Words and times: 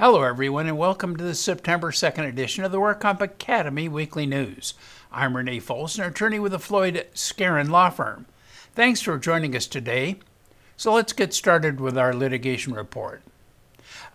Hello, 0.00 0.22
everyone, 0.22 0.66
and 0.66 0.78
welcome 0.78 1.14
to 1.14 1.22
the 1.22 1.34
September 1.34 1.90
2nd 1.90 2.26
edition 2.26 2.64
of 2.64 2.72
the 2.72 2.78
WorkComp 2.78 3.20
Academy 3.20 3.86
Weekly 3.86 4.24
News. 4.24 4.72
I'm 5.12 5.36
Renee 5.36 5.60
Folsom, 5.60 6.06
attorney 6.06 6.38
with 6.38 6.52
the 6.52 6.58
Floyd 6.58 7.06
Skeren 7.12 7.68
Law 7.68 7.90
Firm. 7.90 8.24
Thanks 8.74 9.02
for 9.02 9.18
joining 9.18 9.54
us 9.54 9.66
today. 9.66 10.16
So 10.78 10.94
let's 10.94 11.12
get 11.12 11.34
started 11.34 11.82
with 11.82 11.98
our 11.98 12.14
litigation 12.14 12.72
report. 12.72 13.20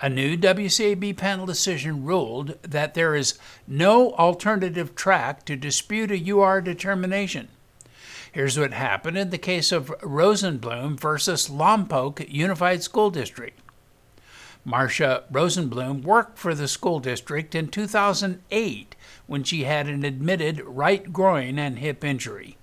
A 0.02 0.10
new 0.10 0.36
WCAB 0.36 1.16
panel 1.18 1.46
decision 1.46 2.04
ruled 2.04 2.58
that 2.64 2.96
there 2.96 3.14
is 3.14 3.38
no 3.68 4.14
alternative 4.14 4.96
track 4.96 5.46
to 5.46 5.56
dispute 5.56 6.10
a 6.10 6.32
UR 6.32 6.62
determination. 6.62 7.50
Here's 8.32 8.58
what 8.58 8.74
happened 8.74 9.20
in 9.20 9.30
the 9.30 9.38
case 9.38 9.72
of 9.72 9.94
Rosenblum 10.02 11.00
versus 11.00 11.48
Lompoc 11.48 12.26
Unified 12.28 12.82
School 12.82 13.12
District. 13.12 13.60
Marcia 14.68 15.24
Rosenblum 15.32 16.02
worked 16.02 16.40
for 16.40 16.56
the 16.56 16.68
school 16.68 17.00
district 17.00 17.54
in 17.54 17.68
2008 17.68 18.96
when 19.28 19.44
she 19.44 19.64
had 19.64 19.88
an 19.88 20.04
admitted 20.04 20.60
right 20.62 21.14
groin 21.14 21.60
and 21.60 21.78
hip 21.78 22.04
injury. 22.04 22.58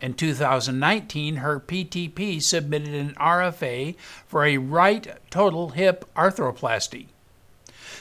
In 0.00 0.14
2019, 0.14 1.36
her 1.36 1.60
PTP 1.60 2.42
submitted 2.42 2.92
an 2.94 3.14
RFA 3.14 3.94
for 4.26 4.44
a 4.44 4.58
right 4.58 5.06
total 5.30 5.70
hip 5.70 6.04
arthroplasty. 6.16 7.06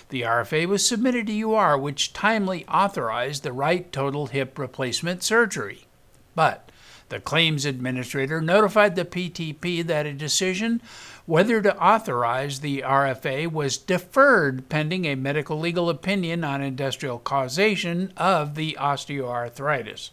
The 0.09 0.23
RFA 0.23 0.65
was 0.65 0.85
submitted 0.85 1.27
to 1.27 1.41
UR, 1.41 1.77
which 1.77 2.13
timely 2.13 2.65
authorized 2.65 3.43
the 3.43 3.53
right 3.53 3.91
total 3.91 4.27
hip 4.27 4.57
replacement 4.57 5.21
surgery. 5.21 5.85
But 6.33 6.71
the 7.09 7.19
claims 7.19 7.65
administrator 7.65 8.41
notified 8.41 8.95
the 8.95 9.05
PTP 9.05 9.85
that 9.85 10.05
a 10.05 10.13
decision 10.13 10.81
whether 11.27 11.61
to 11.61 11.77
authorize 11.77 12.61
the 12.61 12.81
RFA 12.81 13.51
was 13.51 13.77
deferred 13.77 14.69
pending 14.69 15.03
a 15.05 15.13
medical 15.15 15.59
legal 15.59 15.89
opinion 15.89 16.45
on 16.45 16.61
industrial 16.61 17.19
causation 17.19 18.11
of 18.15 18.55
the 18.55 18.77
osteoarthritis. 18.79 20.11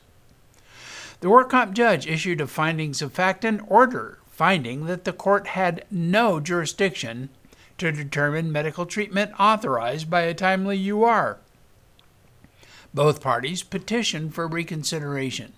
The 1.20 1.30
work 1.30 1.50
comp 1.50 1.72
judge 1.72 2.08
issued 2.08 2.40
a 2.40 2.48
findings 2.48 3.00
of 3.00 3.12
fact 3.12 3.44
and 3.44 3.62
order 3.68 4.18
finding 4.26 4.86
that 4.86 5.04
the 5.04 5.12
court 5.12 5.46
had 5.46 5.84
no 5.88 6.40
jurisdiction 6.40 7.28
to 7.78 7.92
determine 7.92 8.50
medical 8.50 8.84
treatment 8.84 9.32
authorized 9.38 10.10
by 10.10 10.22
a 10.22 10.34
timely 10.34 10.90
UR. 10.90 11.38
Both 12.92 13.20
parties 13.20 13.62
petitioned 13.62 14.34
for 14.34 14.48
reconsideration. 14.48 15.52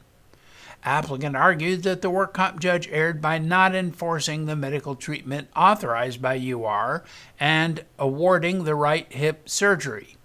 Applicant 0.87 1.35
argued 1.35 1.83
that 1.83 2.01
the 2.01 2.09
work 2.09 2.33
comp 2.33 2.61
judge 2.61 2.89
erred 2.93 3.21
by 3.21 3.39
not 3.39 3.75
enforcing 3.75 4.47
the 4.47 4.55
medical 4.55 4.95
treatment 4.95 5.49
authorized 5.57 6.23
by 6.23 6.37
UR 6.39 7.03
and 7.41 7.85
awarding 7.99 8.63
the 8.63 8.77
right 8.77 9.13
hip 9.13 9.49
surgery. 9.49 10.17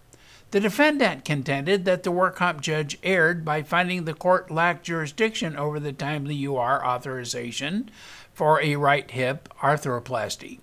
The 0.51 0.59
defendant 0.59 1.25
contended 1.25 1.85
that 1.85 2.03
the 2.03 2.11
work 2.11 2.35
comp 2.35 2.61
judge 2.61 2.99
erred 3.01 3.43
by 3.43 3.63
finding 3.63 4.05
the 4.05 4.13
court 4.13 4.51
lacked 4.51 4.85
jurisdiction 4.85 5.55
over 5.55 5.79
the 5.79 5.93
timely 5.93 6.45
UR 6.45 6.85
authorization 6.85 7.89
for 8.31 8.61
a 8.61 8.75
right 8.75 9.09
hip 9.09 9.49
arthroplasty. 9.61 10.59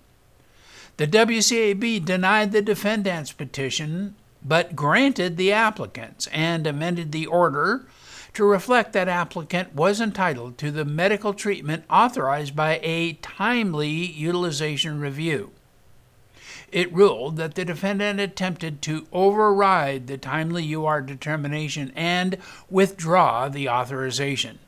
The 0.96 1.08
WCAB 1.08 2.04
denied 2.04 2.52
the 2.52 2.62
defendant's 2.62 3.32
petition 3.32 4.14
but 4.44 4.76
granted 4.76 5.36
the 5.36 5.52
applicant's 5.52 6.28
and 6.28 6.66
amended 6.66 7.10
the 7.10 7.26
order 7.26 7.86
to 8.39 8.44
reflect 8.44 8.92
that 8.92 9.08
applicant 9.08 9.75
was 9.75 10.00
entitled 10.00 10.56
to 10.56 10.70
the 10.70 10.84
medical 10.84 11.34
treatment 11.34 11.83
authorized 11.91 12.54
by 12.54 12.78
a 12.84 13.15
timely 13.15 13.88
utilization 13.88 15.00
review. 15.00 15.50
It 16.71 16.94
ruled 16.94 17.37
that 17.38 17.56
the 17.56 17.65
defendant 17.65 18.21
attempted 18.21 18.81
to 18.82 19.09
override 19.12 20.06
the 20.06 20.16
timely 20.16 20.72
UR 20.72 21.00
determination 21.00 21.93
and 21.97 22.37
withdraw 22.71 23.49
the 23.49 23.69
authorization. 23.69 24.60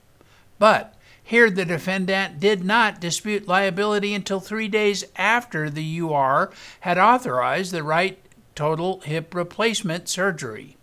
But 0.59 0.97
here, 1.23 1.49
the 1.49 1.65
defendant 1.65 2.41
did 2.41 2.65
not 2.65 3.01
dispute 3.01 3.47
liability 3.47 4.15
until 4.15 4.41
three 4.41 4.67
days 4.67 5.05
after 5.15 5.71
the 5.71 6.01
UR 6.01 6.51
had 6.81 6.99
authorized 6.99 7.71
the 7.71 7.85
right 7.85 8.19
total 8.57 8.99
hip 9.03 9.33
replacement 9.33 10.09
surgery 10.09 10.77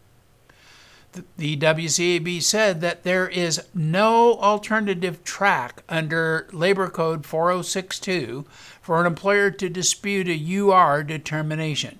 the 1.37 1.57
WCAB 1.57 2.41
said 2.41 2.81
that 2.81 3.03
there 3.03 3.27
is 3.27 3.61
no 3.73 4.37
alternative 4.39 5.23
track 5.23 5.83
under 5.89 6.47
Labor 6.51 6.89
Code 6.89 7.25
4062 7.25 8.45
for 8.81 8.99
an 8.99 9.07
employer 9.07 9.49
to 9.51 9.69
dispute 9.69 10.27
a 10.27 10.57
UR 10.57 11.03
determination. 11.03 11.99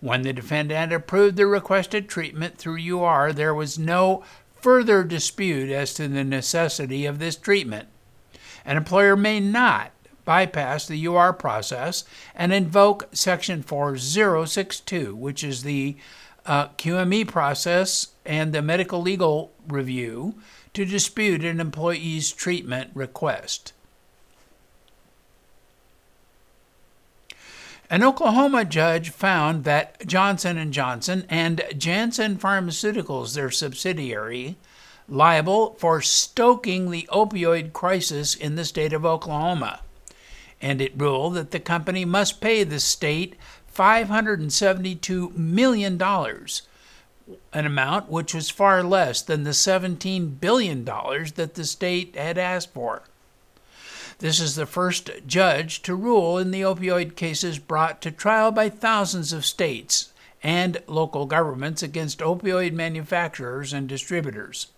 When 0.00 0.22
the 0.22 0.32
defendant 0.32 0.92
approved 0.92 1.36
the 1.36 1.46
requested 1.46 2.08
treatment 2.08 2.58
through 2.58 2.80
UR, 2.80 3.32
there 3.32 3.54
was 3.54 3.78
no 3.78 4.24
further 4.60 5.04
dispute 5.04 5.70
as 5.70 5.94
to 5.94 6.08
the 6.08 6.24
necessity 6.24 7.06
of 7.06 7.18
this 7.18 7.36
treatment. 7.36 7.88
An 8.64 8.76
employer 8.76 9.16
may 9.16 9.40
not 9.40 9.92
bypass 10.24 10.86
the 10.86 11.06
UR 11.06 11.32
process 11.32 12.04
and 12.34 12.52
invoke 12.52 13.08
Section 13.12 13.62
4062, 13.62 15.14
which 15.14 15.44
is 15.44 15.62
the 15.62 15.96
uh, 16.46 16.68
QME 16.78 17.28
process 17.28 18.08
and 18.24 18.52
the 18.52 18.62
medical 18.62 19.00
legal 19.02 19.52
review 19.68 20.34
to 20.74 20.84
dispute 20.84 21.44
an 21.44 21.60
employee's 21.60 22.32
treatment 22.32 22.90
request. 22.94 23.72
An 27.88 28.02
Oklahoma 28.02 28.64
judge 28.64 29.10
found 29.10 29.62
that 29.64 30.06
Johnson 30.06 30.72
& 30.72 30.72
Johnson 30.72 31.24
and 31.28 31.62
Janssen 31.76 32.36
Pharmaceuticals, 32.36 33.34
their 33.34 33.50
subsidiary, 33.50 34.56
liable 35.08 35.76
for 35.78 36.02
stoking 36.02 36.90
the 36.90 37.08
opioid 37.12 37.72
crisis 37.72 38.34
in 38.34 38.56
the 38.56 38.64
state 38.64 38.92
of 38.92 39.06
Oklahoma. 39.06 39.80
And 40.60 40.80
it 40.80 40.94
ruled 40.96 41.34
that 41.34 41.52
the 41.52 41.60
company 41.60 42.04
must 42.04 42.40
pay 42.40 42.64
the 42.64 42.80
state 42.80 43.36
$572 43.76 45.36
million 45.36 46.00
an 47.52 47.66
amount 47.66 48.08
which 48.08 48.34
was 48.34 48.50
far 48.50 48.82
less 48.82 49.20
than 49.22 49.42
the 49.42 49.50
$17 49.50 50.40
billion 50.40 50.84
that 50.84 51.54
the 51.54 51.64
state 51.64 52.14
had 52.14 52.38
asked 52.38 52.72
for. 52.72 53.02
This 54.18 54.40
is 54.40 54.54
the 54.54 54.66
first 54.66 55.10
judge 55.26 55.82
to 55.82 55.94
rule 55.94 56.38
in 56.38 56.50
the 56.50 56.62
opioid 56.62 57.16
cases 57.16 57.58
brought 57.58 58.00
to 58.02 58.10
trial 58.10 58.50
by 58.50 58.68
thousands 58.68 59.32
of 59.32 59.44
states 59.44 60.12
and 60.42 60.80
local 60.86 61.26
governments 61.26 61.82
against 61.82 62.20
opioid 62.20 62.72
manufacturers 62.72 63.72
and 63.72 63.88
distributors. 63.88 64.68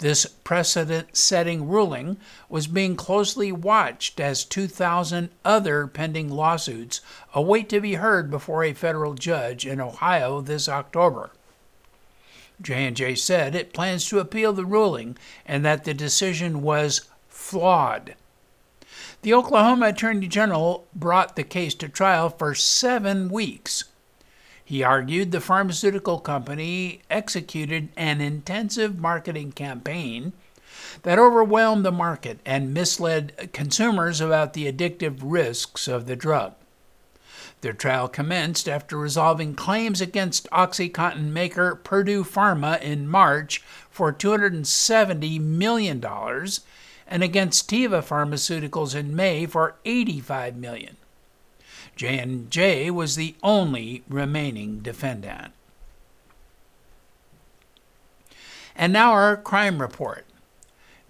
This 0.00 0.24
precedent 0.24 1.14
setting 1.14 1.68
ruling 1.68 2.16
was 2.48 2.66
being 2.66 2.96
closely 2.96 3.52
watched 3.52 4.18
as 4.18 4.46
2,000 4.46 5.28
other 5.44 5.86
pending 5.86 6.30
lawsuits 6.30 7.02
await 7.34 7.68
to 7.68 7.82
be 7.82 7.94
heard 7.94 8.30
before 8.30 8.64
a 8.64 8.72
federal 8.72 9.12
judge 9.12 9.66
in 9.66 9.78
Ohio 9.78 10.40
this 10.40 10.70
October. 10.70 11.30
J&J 12.62 13.14
said 13.16 13.54
it 13.54 13.74
plans 13.74 14.08
to 14.08 14.20
appeal 14.20 14.54
the 14.54 14.64
ruling 14.64 15.18
and 15.44 15.66
that 15.66 15.84
the 15.84 15.92
decision 15.92 16.62
was 16.62 17.02
flawed. 17.28 18.14
The 19.20 19.34
Oklahoma 19.34 19.88
Attorney 19.88 20.28
General 20.28 20.86
brought 20.94 21.36
the 21.36 21.44
case 21.44 21.74
to 21.74 21.90
trial 21.90 22.30
for 22.30 22.54
seven 22.54 23.28
weeks. 23.28 23.84
He 24.70 24.84
argued 24.84 25.32
the 25.32 25.40
pharmaceutical 25.40 26.20
company 26.20 27.02
executed 27.10 27.88
an 27.96 28.20
intensive 28.20 29.00
marketing 29.00 29.50
campaign 29.50 30.32
that 31.02 31.18
overwhelmed 31.18 31.84
the 31.84 31.90
market 31.90 32.38
and 32.46 32.72
misled 32.72 33.50
consumers 33.52 34.20
about 34.20 34.52
the 34.52 34.72
addictive 34.72 35.22
risks 35.24 35.88
of 35.88 36.06
the 36.06 36.14
drug. 36.14 36.54
Their 37.62 37.72
trial 37.72 38.06
commenced 38.06 38.68
after 38.68 38.96
resolving 38.96 39.56
claims 39.56 40.00
against 40.00 40.48
OxyContin 40.50 41.32
maker 41.32 41.74
Purdue 41.74 42.22
Pharma 42.22 42.80
in 42.80 43.08
March 43.08 43.64
for 43.90 44.12
$270 44.12 45.40
million 45.40 46.04
and 47.08 47.24
against 47.24 47.68
Teva 47.68 48.04
Pharmaceuticals 48.04 48.94
in 48.94 49.16
May 49.16 49.46
for 49.46 49.74
$85 49.84 50.54
million. 50.54 50.96
J&J 52.00 52.90
was 52.92 53.14
the 53.14 53.34
only 53.42 54.02
remaining 54.08 54.78
defendant. 54.78 55.52
And 58.74 58.90
now 58.90 59.12
our 59.12 59.36
crime 59.36 59.82
report. 59.82 60.24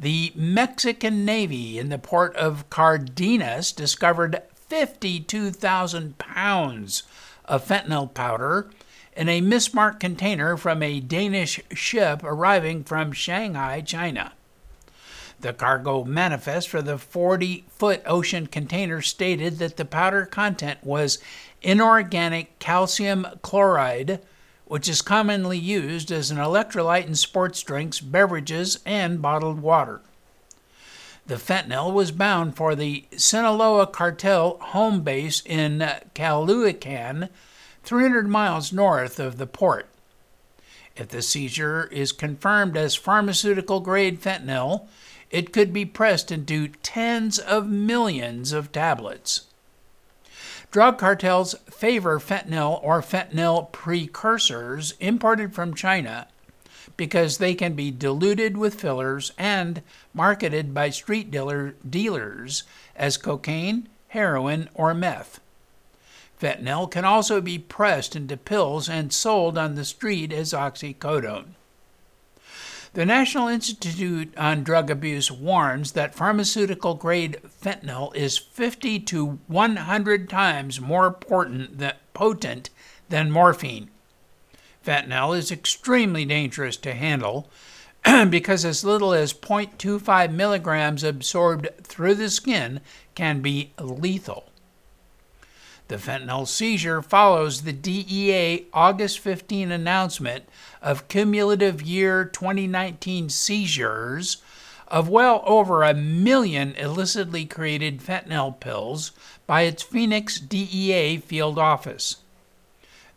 The 0.01 0.33
Mexican 0.35 1.25
Navy 1.25 1.79
in 1.79 1.91
the 1.91 1.99
port 1.99 2.35
of 2.35 2.69
Cardenas 2.71 3.71
discovered 3.71 4.43
52,000 4.53 6.19
pounds 6.19 7.05
of 7.45 7.65
fentanyl 7.65 8.13
powder 8.13 8.69
in 9.17 9.29
a 9.29 9.41
mismarked 9.41 10.01
container 10.01 10.57
from 10.57 10.83
a 10.83 10.99
Danish 10.99 11.61
ship 11.73 12.21
arriving 12.25 12.83
from 12.83 13.13
Shanghai, 13.13 13.81
China. 13.81 14.33
The 15.41 15.53
cargo 15.55 16.05
manifest 16.05 16.69
for 16.69 16.83
the 16.83 16.99
40 16.99 17.65
foot 17.71 18.03
ocean 18.05 18.47
container 18.47 19.01
stated 19.01 19.59
that 19.59 19.79
the 19.79 19.87
powder 19.87 20.27
content 20.27 20.81
was 20.83 21.19
inorganic 21.63 22.59
calcium 22.59 23.27
chloride, 23.41 24.21
which 24.67 24.87
is 24.87 25.01
commonly 25.01 25.57
used 25.57 26.13
as 26.13 26.31
an 26.31 26.37
electrolyte 26.37 27.07
in 27.07 27.15
sports 27.15 27.63
drinks, 27.63 28.01
beverages, 28.01 28.81
and 28.85 29.23
bottled 29.23 29.61
water. 29.63 30.03
The 31.27 31.37
fentanyl 31.37 31.93
was 31.93 32.13
bound 32.13 32.57
for 32.57 32.75
the 32.75 33.07
Sinaloa 33.17 33.87
cartel 33.87 34.59
home 34.59 35.01
base 35.03 35.43
in 35.47 35.79
Culiacán, 36.15 37.31
300 37.83 38.29
miles 38.29 38.73
north 38.73 39.19
of 39.19 39.39
the 39.39 39.47
port. 39.47 39.87
If 40.97 41.09
the 41.09 41.23
seizure 41.23 41.89
is 41.91 42.13
confirmed 42.13 42.77
as 42.77 42.95
pharmaceutical 42.95 43.81
grade 43.81 44.21
fentanyl, 44.21 44.87
it 45.31 45.53
could 45.53 45.73
be 45.73 45.85
pressed 45.85 46.33
into 46.33 46.69
tens 46.83 47.39
of 47.39 47.69
millions 47.69 48.53
of 48.53 48.73
tablets. 48.73 49.43
Drug 50.71 50.99
cartels 50.99 51.55
favor 51.69 52.21
fentanyl 52.21 52.81
or 52.83 53.01
fentanyl 53.03 53.73
precursors 53.73 54.95
imported 55.01 55.53
from 55.53 55.75
China 55.75 56.29
because 56.97 57.39
they 57.39 57.55
can 57.55 57.75
be 57.75 57.91
diluted 57.91 58.57
with 58.57 58.81
fillers 58.81 59.33
and 59.39 59.83
marketed 60.15 60.75
by 60.75 60.91
street 60.91 61.31
dealer, 61.31 61.75
dealers 61.89 62.65
as 62.95 63.17
cocaine, 63.17 63.89
heroin, 64.09 64.69
or 64.75 64.93
meth. 64.95 65.41
Fentanyl 66.41 66.91
can 66.91 67.05
also 67.05 67.41
be 67.41 67.59
pressed 67.59 68.17
into 68.17 68.37
pills 68.37 68.89
and 68.89 69.13
sold 69.13 69.59
on 69.59 69.75
the 69.75 69.85
street 69.85 70.33
as 70.33 70.53
oxycodone. 70.53 71.55
The 72.93 73.07
National 73.07 73.47
Institute 73.47 74.37
on 74.37 74.65
Drug 74.65 74.91
Abuse 74.91 75.31
warns 75.31 75.93
that 75.93 76.13
pharmaceutical 76.13 76.95
grade 76.95 77.39
fentanyl 77.45 78.13
is 78.17 78.37
50 78.37 78.99
to 79.01 79.39
100 79.47 80.29
times 80.29 80.81
more 80.81 81.13
potent 81.13 82.71
than 83.09 83.31
morphine. 83.31 83.91
Fentanyl 84.85 85.39
is 85.39 85.53
extremely 85.53 86.25
dangerous 86.25 86.77
to 86.79 86.93
handle 86.93 87.49
because 88.29 88.65
as 88.65 88.83
little 88.83 89.13
as 89.13 89.33
0.25 89.33 90.33
milligrams 90.33 91.05
absorbed 91.05 91.69
through 91.85 92.17
the 92.17 92.29
skin 92.29 92.81
can 93.15 93.41
be 93.41 93.73
lethal. 93.79 94.50
The 95.91 95.97
fentanyl 95.97 96.47
seizure 96.47 97.03
follows 97.03 97.63
the 97.63 97.73
DEA 97.73 98.67
August 98.73 99.19
15 99.19 99.73
announcement 99.73 100.45
of 100.81 101.09
cumulative 101.09 101.83
year 101.83 102.25
2019 102.25 103.29
seizures 103.29 104.37
of 104.87 105.09
well 105.09 105.43
over 105.45 105.83
a 105.83 105.93
million 105.93 106.77
illicitly 106.77 107.45
created 107.45 107.99
fentanyl 107.99 108.61
pills 108.61 109.11
by 109.49 109.63
its 109.63 109.83
Phoenix 109.83 110.39
DEA 110.39 111.17
field 111.17 111.59
office. 111.59 112.19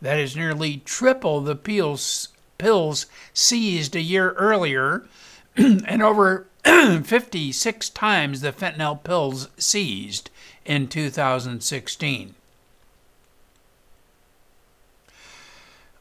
That 0.02 0.18
is 0.18 0.34
nearly 0.34 0.78
triple 0.78 1.42
the 1.42 1.54
pills, 1.54 2.30
pills 2.58 3.06
seized 3.32 3.94
a 3.94 4.00
year 4.00 4.32
earlier 4.32 5.06
and 5.56 6.02
over 6.02 6.48
56 6.64 7.90
times 7.90 8.40
the 8.40 8.50
fentanyl 8.50 9.04
pills 9.04 9.48
seized 9.58 10.30
in 10.64 10.88
2016. 10.88 12.34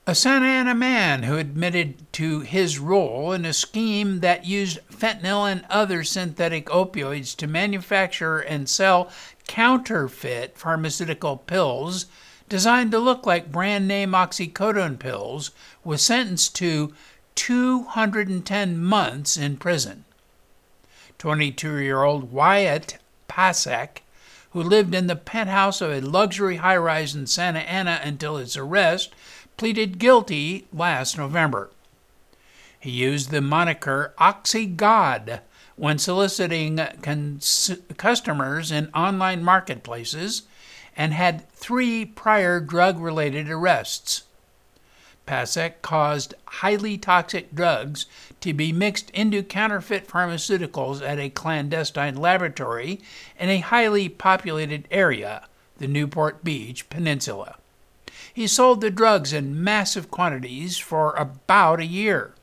A 0.06 0.14
Santa 0.14 0.48
Ana 0.48 0.76
man 0.76 1.24
who 1.24 1.38
admitted 1.38 2.12
to 2.12 2.42
his 2.42 2.78
role 2.78 3.32
in 3.32 3.46
a 3.46 3.54
scheme 3.54 4.20
that 4.20 4.46
used 4.46 4.80
fentanyl 4.92 5.50
and 5.50 5.64
other 5.70 6.04
synthetic 6.04 6.66
opioids 6.66 7.34
to 7.38 7.48
manufacture 7.48 8.40
and 8.40 8.68
sell 8.68 9.10
counterfeit 9.48 10.58
pharmaceutical 10.58 11.38
pills 11.38 12.08
designed 12.50 12.92
to 12.92 13.00
look 13.00 13.26
like 13.26 13.50
brand 13.50 13.88
name 13.88 14.12
oxycodone 14.12 15.00
pills 15.00 15.52
was 15.86 16.02
sentenced 16.02 16.54
to 16.56 16.94
210 17.36 18.78
months 18.78 19.38
in 19.38 19.56
prison. 19.56 20.04
22 21.18 21.78
year 21.78 22.04
old 22.04 22.34
Wyatt 22.34 22.98
Pasek, 23.30 24.00
who 24.52 24.62
lived 24.62 24.94
in 24.94 25.08
the 25.08 25.16
penthouse 25.16 25.80
of 25.80 25.92
a 25.92 26.02
luxury 26.02 26.58
high 26.58 26.76
rise 26.76 27.16
in 27.16 27.26
Santa 27.26 27.62
Ana 27.62 28.02
until 28.04 28.36
his 28.36 28.58
arrest, 28.58 29.16
pleaded 29.58 30.00
guilty 30.00 30.68
last 30.74 31.18
November. 31.18 31.70
He 32.80 32.92
used 32.92 33.32
the 33.32 33.42
moniker 33.42 34.14
OxyGod 34.20 35.40
when 35.76 35.98
soliciting 35.98 36.78
cons- 37.02 37.72
customers 37.98 38.72
in 38.72 38.90
online 38.94 39.44
marketplaces 39.44 40.44
and 40.96 41.14
had 41.14 41.50
three 41.52 42.06
prior 42.06 42.60
drug 42.60 43.00
related 43.00 43.50
arrests. 43.50 44.24
Pasek 45.26 45.82
caused 45.82 46.34
highly 46.46 46.98
toxic 46.98 47.56
drugs 47.56 48.06
to 48.42 48.54
be 48.54 48.74
mixed 48.74 49.10
into 49.12 49.42
counterfeit 49.42 50.08
pharmaceuticals 50.08 51.02
at 51.02 51.18
a 51.18 51.30
clandestine 51.30 52.18
laboratory 52.18 53.00
in 53.40 53.50
a 53.50 53.60
highly 53.60 54.10
populated 54.10 54.88
area, 54.92 55.48
the 55.78 55.88
Newport 55.88 56.44
Beach 56.44 56.90
Peninsula. 56.90 57.56
He 58.34 58.48
sold 58.48 58.82
the 58.82 58.90
drugs 58.90 59.32
in 59.32 59.64
massive 59.64 60.10
quantities 60.10 60.80
for 60.80 61.14
about 61.16 61.80
a 61.80 61.86
year. 61.86 62.34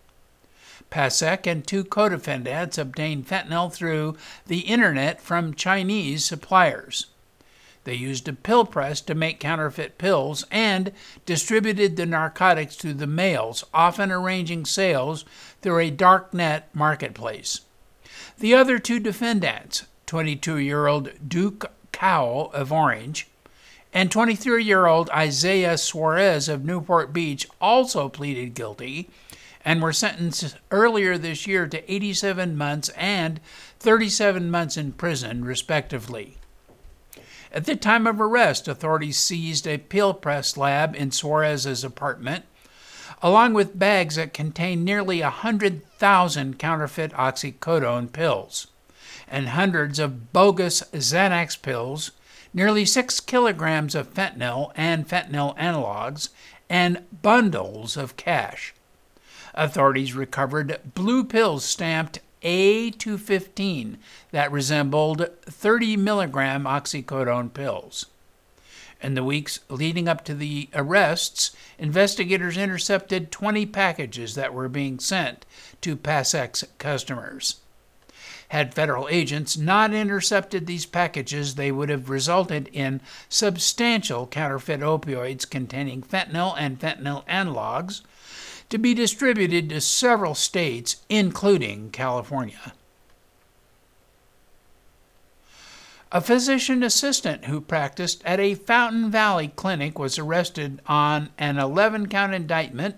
Pasek 0.88 1.46
and 1.46 1.66
two 1.66 1.84
co 1.84 2.08
defendants 2.08 2.78
obtained 2.78 3.26
fentanyl 3.26 3.72
through 3.72 4.16
the 4.46 4.60
internet 4.60 5.20
from 5.20 5.54
Chinese 5.54 6.24
suppliers. 6.24 7.06
They 7.84 7.94
used 7.94 8.28
a 8.28 8.32
pill 8.32 8.66
press 8.66 9.00
to 9.02 9.14
make 9.14 9.40
counterfeit 9.40 9.98
pills 9.98 10.44
and 10.50 10.92
distributed 11.26 11.96
the 11.96 12.06
narcotics 12.06 12.76
to 12.76 12.92
the 12.92 13.06
mails, 13.06 13.64
often 13.72 14.12
arranging 14.12 14.66
sales 14.66 15.24
through 15.62 15.78
a 15.78 15.90
darknet 15.90 16.64
marketplace. 16.74 17.62
The 18.38 18.54
other 18.54 18.78
two 18.78 19.00
defendants, 19.00 19.86
22 20.06 20.58
year 20.58 20.86
old 20.86 21.10
Duke 21.26 21.72
Cowell 21.90 22.52
of 22.52 22.72
Orange 22.72 23.29
and 23.92 24.10
23 24.10 24.62
year 24.62 24.86
old 24.86 25.10
Isaiah 25.10 25.76
Suarez 25.76 26.48
of 26.48 26.64
Newport 26.64 27.12
Beach 27.12 27.46
also 27.60 28.08
pleaded 28.08 28.54
guilty 28.54 29.10
and 29.64 29.82
were 29.82 29.92
sentenced 29.92 30.56
earlier 30.70 31.18
this 31.18 31.46
year 31.46 31.66
to 31.66 31.92
87 31.92 32.56
months 32.56 32.88
and 32.90 33.40
37 33.78 34.50
months 34.50 34.76
in 34.76 34.92
prison, 34.92 35.44
respectively. 35.44 36.36
At 37.52 37.64
the 37.64 37.76
time 37.76 38.06
of 38.06 38.20
arrest, 38.20 38.68
authorities 38.68 39.18
seized 39.18 39.66
a 39.66 39.78
pill 39.78 40.14
press 40.14 40.56
lab 40.56 40.94
in 40.94 41.10
Suarez's 41.10 41.82
apartment, 41.82 42.44
along 43.20 43.54
with 43.54 43.78
bags 43.78 44.16
that 44.16 44.32
contained 44.32 44.84
nearly 44.84 45.20
100,000 45.20 46.58
counterfeit 46.58 47.12
oxycodone 47.12 48.12
pills 48.12 48.68
and 49.28 49.48
hundreds 49.50 49.98
of 49.98 50.32
bogus 50.32 50.82
Xanax 50.92 51.60
pills 51.60 52.12
nearly 52.52 52.84
six 52.84 53.20
kilograms 53.20 53.94
of 53.94 54.12
fentanyl 54.12 54.72
and 54.74 55.08
fentanyl 55.08 55.56
analogs, 55.56 56.30
and 56.68 57.04
bundles 57.22 57.96
of 57.96 58.16
cash. 58.16 58.74
Authorities 59.54 60.14
recovered 60.14 60.80
blue 60.94 61.24
pills 61.24 61.64
stamped 61.64 62.20
A215 62.42 63.96
that 64.30 64.52
resembled 64.52 65.28
30 65.42 65.96
milligram 65.96 66.64
oxycodone 66.64 67.52
pills. 67.52 68.06
In 69.02 69.14
the 69.14 69.24
weeks 69.24 69.60
leading 69.68 70.08
up 70.08 70.24
to 70.26 70.34
the 70.34 70.68
arrests, 70.74 71.56
investigators 71.78 72.56
intercepted 72.56 73.32
20 73.32 73.66
packages 73.66 74.34
that 74.34 74.52
were 74.52 74.68
being 74.68 74.98
sent 74.98 75.46
to 75.80 75.96
Pasek's 75.96 76.64
customers. 76.78 77.56
Had 78.50 78.74
federal 78.74 79.06
agents 79.08 79.56
not 79.56 79.94
intercepted 79.94 80.66
these 80.66 80.84
packages, 80.84 81.54
they 81.54 81.70
would 81.70 81.88
have 81.88 82.10
resulted 82.10 82.68
in 82.72 83.00
substantial 83.28 84.26
counterfeit 84.26 84.80
opioids 84.80 85.48
containing 85.48 86.02
fentanyl 86.02 86.56
and 86.58 86.80
fentanyl 86.80 87.24
analogs 87.26 88.00
to 88.68 88.76
be 88.76 88.92
distributed 88.92 89.68
to 89.68 89.80
several 89.80 90.34
states, 90.34 90.96
including 91.08 91.90
California. 91.90 92.72
A 96.10 96.20
physician 96.20 96.82
assistant 96.82 97.44
who 97.44 97.60
practiced 97.60 98.20
at 98.24 98.40
a 98.40 98.56
Fountain 98.56 99.12
Valley 99.12 99.52
clinic 99.54 99.96
was 99.96 100.18
arrested 100.18 100.80
on 100.86 101.28
an 101.38 101.56
11 101.56 102.08
count 102.08 102.34
indictment 102.34 102.96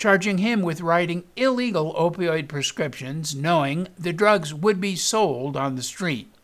charging 0.00 0.38
him 0.38 0.62
with 0.62 0.80
writing 0.80 1.22
illegal 1.36 1.94
opioid 1.94 2.48
prescriptions, 2.48 3.34
knowing 3.34 3.86
the 3.98 4.14
drugs 4.14 4.54
would 4.54 4.80
be 4.80 4.96
sold 4.96 5.58
on 5.58 5.76
the 5.76 5.82
street. 5.82 6.34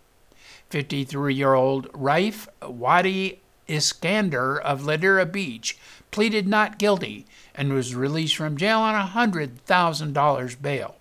53 0.69 1.35
year 1.35 1.55
old 1.55 1.91
Raif 1.93 2.47
Wadi 2.63 3.41
Iskander 3.67 4.61
of 4.61 4.83
Ladera 4.83 5.31
Beach 5.31 5.79
pleaded 6.11 6.47
not 6.47 6.79
guilty 6.79 7.25
and 7.55 7.73
was 7.73 7.95
released 7.95 8.37
from 8.37 8.59
jail 8.59 8.81
on 8.81 8.95
a 8.95 9.09
$100,000 9.09 10.63
bail. 10.63 10.97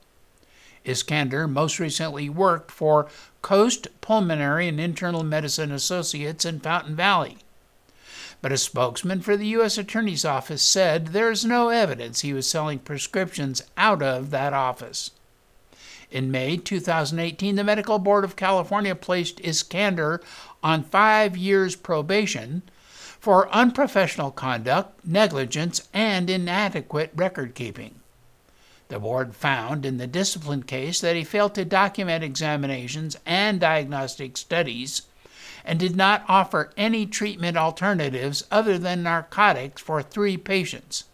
Iskander 0.85 1.47
most 1.47 1.77
recently 1.77 2.29
worked 2.29 2.71
for 2.71 3.09
Coast 3.41 3.87
Pulmonary 3.99 4.69
and 4.69 4.79
Internal 4.79 5.23
Medicine 5.23 5.71
Associates 5.71 6.45
in 6.45 6.61
Fountain 6.61 6.95
Valley. 6.95 7.39
But 8.41 8.51
a 8.51 8.57
spokesman 8.57 9.21
for 9.21 9.35
the 9.35 9.47
U.S. 9.47 9.77
Attorney's 9.77 10.25
Office 10.25 10.61
said 10.61 11.07
there 11.07 11.31
is 11.31 11.45
no 11.45 11.69
evidence 11.69 12.21
he 12.21 12.33
was 12.33 12.47
selling 12.47 12.79
prescriptions 12.79 13.61
out 13.77 14.01
of 14.01 14.29
that 14.31 14.53
office. 14.53 15.11
In 16.11 16.31
May 16.31 16.57
2018, 16.57 17.55
the 17.55 17.63
Medical 17.63 17.99
Board 17.99 18.23
of 18.23 18.35
California 18.35 18.95
placed 18.95 19.39
Iskander 19.41 20.21
on 20.63 20.83
five 20.83 21.35
years 21.35 21.75
probation 21.75 22.61
for 23.19 23.49
unprofessional 23.49 24.31
conduct, 24.31 25.05
negligence, 25.05 25.89
and 25.93 26.29
inadequate 26.29 27.11
record 27.15 27.55
keeping. 27.55 27.95
The 28.87 28.99
board 28.99 29.35
found 29.35 29.83
in 29.83 29.97
the 29.97 30.05
discipline 30.05 30.61
case 30.61 31.01
that 31.01 31.15
he 31.15 31.23
failed 31.23 31.55
to 31.55 31.65
document 31.65 32.23
examinations 32.23 33.17
and 33.25 33.59
diagnostic 33.59 34.37
studies 34.37 35.01
and 35.65 35.79
did 35.79 35.95
not 35.95 36.23
offer 36.27 36.71
any 36.77 37.05
treatment 37.05 37.57
alternatives 37.57 38.45
other 38.51 38.77
than 38.77 39.03
narcotics 39.03 39.81
for 39.81 40.01
three 40.01 40.37
patients. 40.37 41.05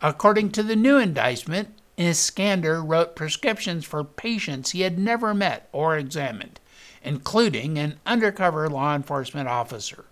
According 0.00 0.52
to 0.52 0.62
the 0.62 0.76
new 0.76 0.96
indictment, 0.96 1.74
Iskander 1.98 2.82
wrote 2.82 3.16
prescriptions 3.16 3.84
for 3.84 4.04
patients 4.04 4.70
he 4.70 4.82
had 4.82 4.98
never 4.98 5.34
met 5.34 5.68
or 5.72 5.96
examined, 5.96 6.60
including 7.02 7.78
an 7.78 7.98
undercover 8.06 8.68
law 8.68 8.94
enforcement 8.94 9.48
officer. 9.48 10.04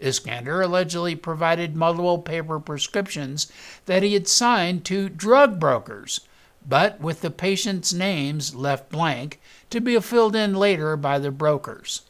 Iskander 0.00 0.60
allegedly 0.60 1.16
provided 1.16 1.74
multiple 1.74 2.18
paper 2.18 2.60
prescriptions 2.60 3.50
that 3.86 4.02
he 4.02 4.14
had 4.14 4.28
signed 4.28 4.84
to 4.84 5.08
drug 5.08 5.58
brokers, 5.58 6.20
but 6.66 7.00
with 7.00 7.22
the 7.22 7.30
patients' 7.30 7.92
names 7.92 8.54
left 8.54 8.90
blank 8.90 9.40
to 9.70 9.80
be 9.80 9.98
filled 10.00 10.36
in 10.36 10.54
later 10.54 10.96
by 10.96 11.18
the 11.18 11.30
brokers. 11.30 12.02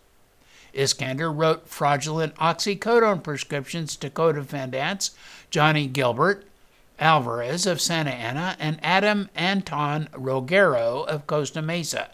Iskander 0.78 1.32
wrote 1.32 1.68
fraudulent 1.68 2.34
oxycodone 2.36 3.22
prescriptions 3.22 3.96
to 3.96 4.08
co-defendants 4.08 5.10
Johnny 5.50 5.88
Gilbert, 5.88 6.46
Alvarez 7.00 7.66
of 7.66 7.80
Santa 7.80 8.10
Ana, 8.10 8.56
and 8.60 8.78
Adam 8.82 9.28
Anton 9.34 10.08
Rogero 10.12 11.04
of 11.06 11.26
Costa 11.26 11.60
Mesa, 11.60 12.10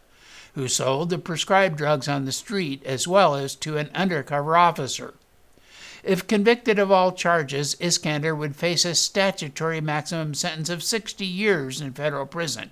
who 0.55 0.67
sold 0.67 1.11
the 1.11 1.19
prescribed 1.19 1.77
drugs 1.77 2.09
on 2.09 2.25
the 2.25 2.33
street 2.33 2.83
as 2.85 3.07
well 3.07 3.35
as 3.35 3.55
to 3.57 3.77
an 3.77 3.91
undercover 3.95 4.57
officer. 4.57 5.15
If 6.03 6.27
convicted 6.27 6.79
of 6.79 6.91
all 6.91 7.13
charges, 7.13 7.77
Iskander 7.81 8.35
would 8.35 8.57
face 8.57 8.85
a 8.85 8.95
statutory 8.95 9.81
maximum 9.81 10.35
sentence 10.35 10.69
of 10.69 10.83
60 10.83 11.27
years 11.27 11.81
in 11.81 11.93
federal 11.93 12.27
prison. 12.27 12.71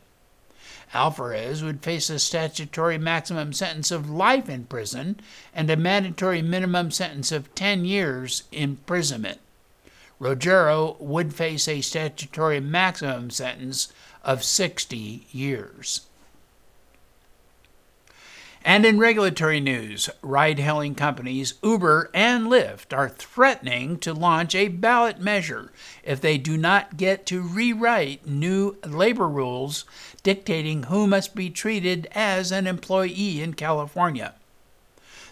Alvarez 0.95 1.63
would 1.63 1.83
face 1.83 2.11
a 2.11 2.19
statutory 2.19 2.99
maximum 2.99 3.53
sentence 3.53 3.91
of 3.91 4.11
life 4.11 4.49
in 4.49 4.65
prison 4.65 5.21
and 5.55 5.71
a 5.71 5.77
mandatory 5.77 6.43
minimum 6.43 6.91
sentence 6.91 7.33
of 7.33 7.55
10 7.55 7.85
years 7.85 8.45
imprisonment. 8.53 9.41
Rogero 10.21 11.01
would 11.01 11.35
face 11.35 11.67
a 11.67 11.81
statutory 11.81 12.61
maximum 12.61 13.31
sentence 13.31 13.93
of 14.23 14.45
60 14.45 15.27
years. 15.33 16.03
And 18.65 18.87
in 18.87 18.99
regulatory 18.99 19.59
news, 19.59 20.09
ride 20.23 20.61
hailing 20.61 20.95
companies 20.95 21.55
Uber 21.65 22.11
and 22.15 22.47
Lyft 22.47 22.97
are 22.97 23.09
threatening 23.09 23.99
to 23.99 24.15
launch 24.15 24.55
a 24.55 24.69
ballot 24.69 25.19
measure 25.19 25.73
if 26.05 26.21
they 26.21 26.39
do 26.39 26.57
not 26.57 26.97
get 26.97 27.27
to 27.27 27.43
rewrite 27.43 28.27
new 28.27 28.77
labor 28.87 29.29
rules 29.29 29.85
dictating 30.23 30.85
who 30.85 31.09
must 31.09 31.35
be 31.35 31.51
treated 31.51 32.07
as 32.13 32.53
an 32.53 32.69
employee 32.69 33.43
in 33.43 33.55
California. 33.55 34.35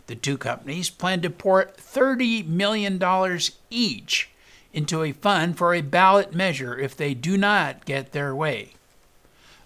The 0.09 0.17
two 0.17 0.37
companies 0.37 0.91
plan 0.91 1.21
to 1.23 1.31
pour 1.31 1.67
$30 1.67 2.49
million 2.49 3.01
each 3.71 4.31
into 4.73 5.05
a 5.05 5.13
fund 5.13 5.57
for 5.57 5.73
a 5.73 5.83
ballot 5.83 6.35
measure 6.35 6.77
if 6.77 6.97
they 6.97 7.15
do 7.15 7.37
not 7.37 7.85
get 7.85 8.11
their 8.11 8.35
way. 8.35 8.73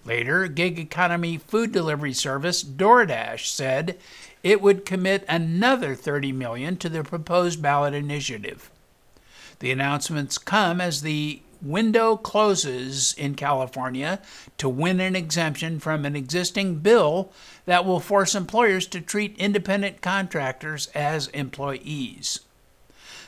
Later, 0.04 0.48
gig 0.48 0.78
economy 0.78 1.38
food 1.38 1.72
delivery 1.72 2.12
service 2.12 2.62
DoorDash 2.62 3.46
said 3.46 3.98
it 4.42 4.60
would 4.60 4.84
commit 4.84 5.24
another 5.28 5.94
30 5.94 6.32
million 6.32 6.76
to 6.76 6.88
the 6.88 7.02
proposed 7.02 7.62
ballot 7.62 7.94
initiative. 7.94 8.70
The 9.60 9.70
announcements 9.70 10.36
come 10.36 10.80
as 10.80 11.00
the 11.00 11.40
window 11.62 12.16
closes 12.16 13.14
in 13.14 13.34
California 13.34 14.20
to 14.58 14.68
win 14.68 15.00
an 15.00 15.16
exemption 15.16 15.80
from 15.80 16.04
an 16.04 16.14
existing 16.14 16.76
bill 16.76 17.32
that 17.64 17.86
will 17.86 18.00
force 18.00 18.34
employers 18.34 18.86
to 18.88 19.00
treat 19.00 19.38
independent 19.38 20.02
contractors 20.02 20.88
as 20.88 21.28
employees. 21.28 22.40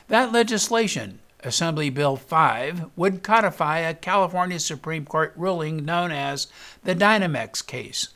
That 0.07 0.31
legislation 0.31 1.19
Assembly 1.41 1.89
Bill 1.89 2.15
5 2.15 2.91
would 2.95 3.21
codify 3.21 3.79
a 3.79 3.93
California 3.93 4.59
Supreme 4.59 5.05
Court 5.05 5.33
ruling 5.35 5.85
known 5.85 6.11
as 6.11 6.47
the 6.83 6.95
Dynamex 6.95 7.65
case. 7.65 8.09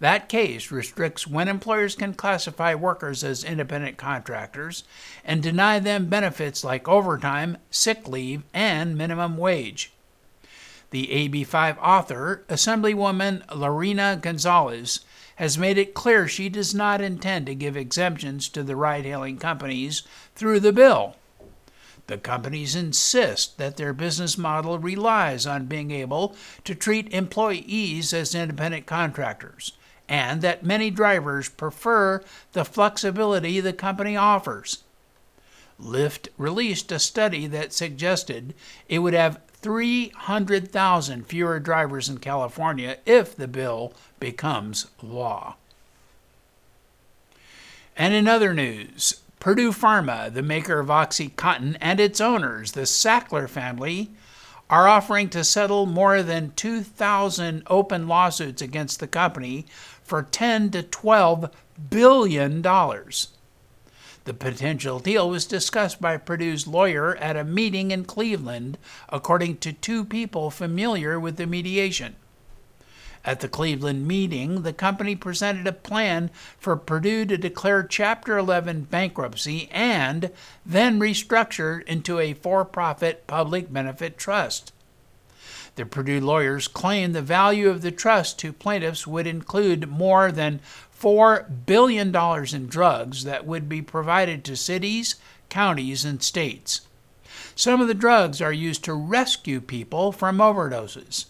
That 0.00 0.30
case 0.30 0.70
restricts 0.70 1.26
when 1.26 1.48
employers 1.48 1.94
can 1.94 2.14
classify 2.14 2.74
workers 2.74 3.22
as 3.22 3.44
independent 3.44 3.98
contractors 3.98 4.84
and 5.22 5.42
deny 5.42 5.78
them 5.78 6.06
benefits 6.08 6.64
like 6.64 6.88
overtime, 6.88 7.58
sick 7.70 8.08
leave, 8.08 8.42
and 8.54 8.96
minimum 8.96 9.36
wage. 9.36 9.92
The 10.88 11.08
AB5 11.08 11.76
author, 11.78 12.44
Assemblywoman 12.48 13.42
Lorena 13.54 14.18
Gonzalez, 14.20 15.00
has 15.36 15.58
made 15.58 15.76
it 15.76 15.94
clear 15.94 16.26
she 16.26 16.48
does 16.48 16.74
not 16.74 17.02
intend 17.02 17.46
to 17.46 17.54
give 17.54 17.76
exemptions 17.76 18.48
to 18.48 18.62
the 18.62 18.76
ride 18.76 19.04
hailing 19.04 19.36
companies 19.36 20.02
through 20.34 20.60
the 20.60 20.72
bill. 20.72 21.16
The 22.06 22.18
companies 22.18 22.74
insist 22.74 23.58
that 23.58 23.76
their 23.76 23.92
business 23.92 24.36
model 24.36 24.78
relies 24.78 25.46
on 25.46 25.66
being 25.66 25.90
able 25.90 26.34
to 26.64 26.74
treat 26.74 27.12
employees 27.12 28.12
as 28.12 28.34
independent 28.34 28.86
contractors, 28.86 29.72
and 30.08 30.42
that 30.42 30.64
many 30.64 30.90
drivers 30.90 31.48
prefer 31.48 32.22
the 32.52 32.64
flexibility 32.64 33.60
the 33.60 33.72
company 33.72 34.16
offers. 34.16 34.82
Lyft 35.80 36.28
released 36.36 36.92
a 36.92 36.98
study 36.98 37.46
that 37.46 37.72
suggested 37.72 38.54
it 38.88 38.98
would 38.98 39.14
have 39.14 39.40
300,000 39.62 41.26
fewer 41.26 41.60
drivers 41.60 42.08
in 42.08 42.18
California 42.18 42.98
if 43.06 43.36
the 43.36 43.48
bill 43.48 43.92
becomes 44.18 44.86
law. 45.02 45.56
And 47.96 48.14
in 48.14 48.26
other 48.26 48.54
news, 48.54 49.19
Purdue 49.40 49.72
Pharma, 49.72 50.30
the 50.30 50.42
maker 50.42 50.80
of 50.80 50.88
OxyContin, 50.88 51.78
and 51.80 51.98
its 51.98 52.20
owners, 52.20 52.72
the 52.72 52.82
Sackler 52.82 53.48
family, 53.48 54.10
are 54.68 54.86
offering 54.86 55.30
to 55.30 55.42
settle 55.42 55.86
more 55.86 56.22
than 56.22 56.52
2,000 56.56 57.62
open 57.66 58.06
lawsuits 58.06 58.60
against 58.60 59.00
the 59.00 59.06
company 59.06 59.64
for 60.02 60.22
10 60.22 60.70
to 60.72 60.82
12 60.82 61.50
billion 61.88 62.60
dollars. 62.60 63.28
The 64.24 64.34
potential 64.34 64.98
deal 64.98 65.30
was 65.30 65.46
discussed 65.46 66.02
by 66.02 66.18
Purdue's 66.18 66.66
lawyer 66.66 67.16
at 67.16 67.36
a 67.36 67.42
meeting 67.42 67.92
in 67.92 68.04
Cleveland, 68.04 68.76
according 69.08 69.56
to 69.58 69.72
two 69.72 70.04
people 70.04 70.50
familiar 70.50 71.18
with 71.18 71.36
the 71.36 71.46
mediation. 71.46 72.16
At 73.22 73.40
the 73.40 73.48
Cleveland 73.48 74.08
meeting, 74.08 74.62
the 74.62 74.72
company 74.72 75.14
presented 75.14 75.66
a 75.66 75.72
plan 75.72 76.30
for 76.58 76.74
Purdue 76.74 77.26
to 77.26 77.36
declare 77.36 77.82
Chapter 77.82 78.38
11 78.38 78.84
bankruptcy 78.84 79.68
and 79.70 80.30
then 80.64 80.98
restructure 80.98 81.82
into 81.82 82.18
a 82.18 82.32
for 82.32 82.64
profit 82.64 83.26
public 83.26 83.70
benefit 83.70 84.16
trust. 84.16 84.72
The 85.76 85.84
Purdue 85.84 86.20
lawyers 86.20 86.66
claimed 86.66 87.14
the 87.14 87.22
value 87.22 87.68
of 87.68 87.82
the 87.82 87.92
trust 87.92 88.38
to 88.38 88.54
plaintiffs 88.54 89.06
would 89.06 89.26
include 89.26 89.88
more 89.88 90.32
than 90.32 90.60
$4 90.98 91.66
billion 91.66 92.14
in 92.54 92.66
drugs 92.68 93.24
that 93.24 93.46
would 93.46 93.68
be 93.68 93.82
provided 93.82 94.44
to 94.44 94.56
cities, 94.56 95.16
counties, 95.48 96.04
and 96.06 96.22
states. 96.22 96.82
Some 97.54 97.80
of 97.80 97.88
the 97.88 97.94
drugs 97.94 98.40
are 98.40 98.52
used 98.52 98.82
to 98.84 98.94
rescue 98.94 99.60
people 99.60 100.10
from 100.10 100.38
overdoses. 100.38 101.26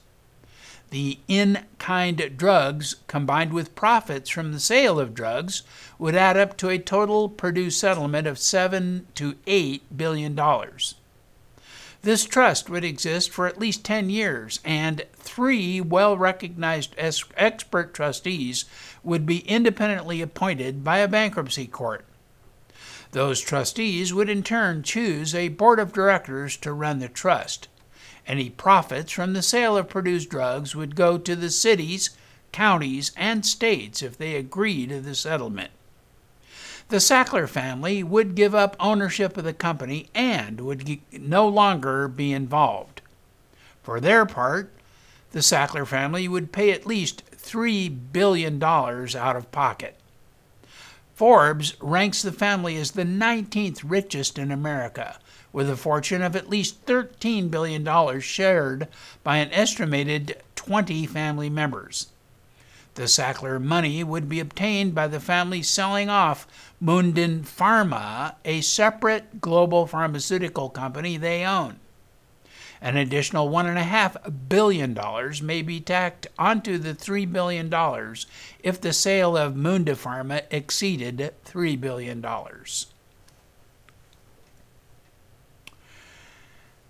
The 0.90 1.20
in 1.28 1.66
kind 1.78 2.32
drugs, 2.36 2.96
combined 3.06 3.52
with 3.52 3.76
profits 3.76 4.28
from 4.28 4.52
the 4.52 4.58
sale 4.58 4.98
of 4.98 5.14
drugs, 5.14 5.62
would 5.98 6.16
add 6.16 6.36
up 6.36 6.56
to 6.58 6.68
a 6.68 6.78
total 6.78 7.28
Purdue 7.28 7.70
settlement 7.70 8.26
of 8.26 8.38
7 8.40 9.06
to 9.14 9.36
8 9.46 9.96
billion 9.96 10.34
dollars. 10.34 10.96
This 12.02 12.24
trust 12.24 12.70
would 12.70 12.82
exist 12.82 13.30
for 13.30 13.46
at 13.46 13.60
least 13.60 13.84
10 13.84 14.10
years, 14.10 14.58
and 14.64 15.04
three 15.12 15.80
well 15.80 16.16
recognized 16.16 16.94
expert 16.98 17.94
trustees 17.94 18.64
would 19.04 19.26
be 19.26 19.40
independently 19.40 20.20
appointed 20.20 20.82
by 20.82 20.98
a 20.98 21.08
bankruptcy 21.08 21.66
court. 21.66 22.04
Those 23.12 23.40
trustees 23.40 24.14
would 24.14 24.28
in 24.28 24.42
turn 24.42 24.82
choose 24.82 25.34
a 25.34 25.48
board 25.48 25.78
of 25.78 25.92
directors 25.92 26.56
to 26.58 26.72
run 26.72 27.00
the 27.00 27.08
trust. 27.08 27.68
Any 28.30 28.48
profits 28.48 29.10
from 29.10 29.32
the 29.32 29.42
sale 29.42 29.76
of 29.76 29.88
Purdue's 29.88 30.24
drugs 30.24 30.76
would 30.76 30.94
go 30.94 31.18
to 31.18 31.34
the 31.34 31.50
cities, 31.50 32.10
counties, 32.52 33.10
and 33.16 33.44
states 33.44 34.04
if 34.04 34.16
they 34.16 34.36
agree 34.36 34.86
to 34.86 35.00
the 35.00 35.16
settlement. 35.16 35.72
The 36.90 36.98
Sackler 36.98 37.48
family 37.48 38.04
would 38.04 38.36
give 38.36 38.54
up 38.54 38.76
ownership 38.78 39.36
of 39.36 39.42
the 39.42 39.52
company 39.52 40.10
and 40.14 40.60
would 40.60 41.00
no 41.10 41.48
longer 41.48 42.06
be 42.06 42.32
involved. 42.32 43.02
For 43.82 43.98
their 43.98 44.24
part, 44.24 44.72
the 45.32 45.40
Sackler 45.40 45.84
family 45.84 46.28
would 46.28 46.52
pay 46.52 46.70
at 46.70 46.86
least 46.86 47.24
$3 47.32 48.12
billion 48.12 48.62
out 48.62 49.34
of 49.34 49.50
pocket. 49.50 49.96
Forbes 51.20 51.74
ranks 51.82 52.22
the 52.22 52.32
family 52.32 52.78
as 52.78 52.92
the 52.92 53.04
19th 53.04 53.82
richest 53.84 54.38
in 54.38 54.50
America, 54.50 55.18
with 55.52 55.68
a 55.68 55.76
fortune 55.76 56.22
of 56.22 56.34
at 56.34 56.48
least 56.48 56.86
$13 56.86 57.50
billion 57.50 58.20
shared 58.20 58.88
by 59.22 59.36
an 59.36 59.52
estimated 59.52 60.42
20 60.56 61.04
family 61.04 61.50
members. 61.50 62.06
The 62.94 63.02
Sackler 63.02 63.62
money 63.62 64.02
would 64.02 64.30
be 64.30 64.40
obtained 64.40 64.94
by 64.94 65.08
the 65.08 65.20
family 65.20 65.62
selling 65.62 66.08
off 66.08 66.46
Mundipharma, 66.82 68.36
a 68.46 68.62
separate 68.62 69.42
global 69.42 69.86
pharmaceutical 69.86 70.70
company 70.70 71.18
they 71.18 71.44
own. 71.44 71.80
An 72.82 72.96
additional 72.96 73.50
$1.5 73.50 74.48
billion 74.48 74.98
may 75.42 75.62
be 75.62 75.80
tacked 75.80 76.28
onto 76.38 76.78
the 76.78 76.94
$3 76.94 77.30
billion 77.30 77.72
if 78.62 78.80
the 78.80 78.92
sale 78.92 79.36
of 79.36 79.54
Mundipharma 79.54 80.44
exceeded 80.50 81.34
$3 81.44 81.80
billion. 81.80 82.24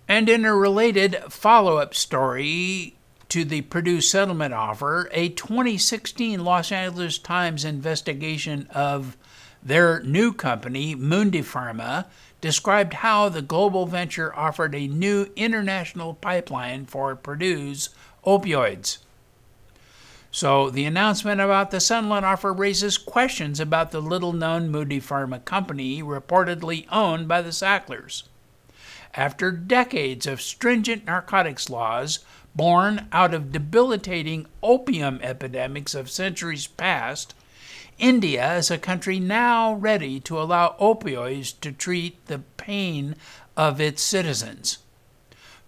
And 0.07 0.29
in 0.29 0.45
a 0.45 0.55
related 0.55 1.17
follow 1.29 1.77
up 1.77 1.93
story, 1.93 2.95
to 3.31 3.45
the 3.45 3.61
Purdue 3.61 4.01
settlement 4.01 4.53
offer, 4.53 5.09
a 5.13 5.29
2016 5.29 6.43
Los 6.43 6.69
Angeles 6.69 7.17
Times 7.17 7.63
investigation 7.63 8.67
of 8.71 9.15
their 9.63 10.03
new 10.03 10.33
company, 10.33 10.97
Mundipharma, 10.97 12.07
described 12.41 12.95
how 12.95 13.29
the 13.29 13.41
global 13.41 13.85
venture 13.85 14.35
offered 14.35 14.75
a 14.75 14.87
new 14.87 15.31
international 15.35 16.15
pipeline 16.15 16.85
for 16.85 17.15
Purdue's 17.15 17.89
opioids. 18.25 18.97
So 20.31 20.69
the 20.69 20.85
announcement 20.85 21.41
about 21.41 21.71
the 21.71 21.79
Sunland 21.79 22.25
offer 22.25 22.53
raises 22.53 22.97
questions 22.97 23.59
about 23.59 23.91
the 23.91 24.01
little 24.01 24.33
known 24.33 24.71
Mundipharma 24.71 25.43
company 25.43 26.01
reportedly 26.01 26.87
owned 26.91 27.27
by 27.27 27.41
the 27.41 27.51
Sacklers. 27.51 28.23
After 29.13 29.51
decades 29.51 30.25
of 30.25 30.41
stringent 30.41 31.05
narcotics 31.05 31.69
laws, 31.69 32.19
born 32.55 33.07
out 33.11 33.33
of 33.33 33.51
debilitating 33.51 34.45
opium 34.63 35.19
epidemics 35.21 35.93
of 35.93 36.09
centuries 36.09 36.65
past, 36.65 37.33
India 37.97 38.55
is 38.55 38.71
a 38.71 38.77
country 38.77 39.19
now 39.19 39.73
ready 39.73 40.19
to 40.21 40.39
allow 40.39 40.75
opioids 40.79 41.59
to 41.61 41.71
treat 41.71 42.25
the 42.25 42.39
pain 42.57 43.15
of 43.55 43.79
its 43.79 44.01
citizens. 44.01 44.79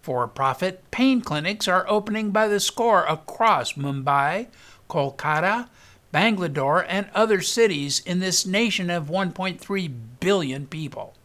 For 0.02 0.28
profit 0.28 0.90
pain 0.92 1.22
clinics 1.22 1.68
are 1.68 1.86
opening 1.88 2.32
by 2.32 2.48
the 2.48 2.60
score 2.60 3.06
across 3.06 3.74
Mumbai, 3.74 4.48
Kolkata, 4.90 5.70
Bangalore, 6.12 6.86
and 6.88 7.08
other 7.16 7.42
cities 7.42 8.00
in 8.06 8.20
this 8.20 8.46
nation 8.46 8.90
of 8.90 9.10
1.3 9.10 9.94
billion 10.20 10.68
people. 10.68 11.16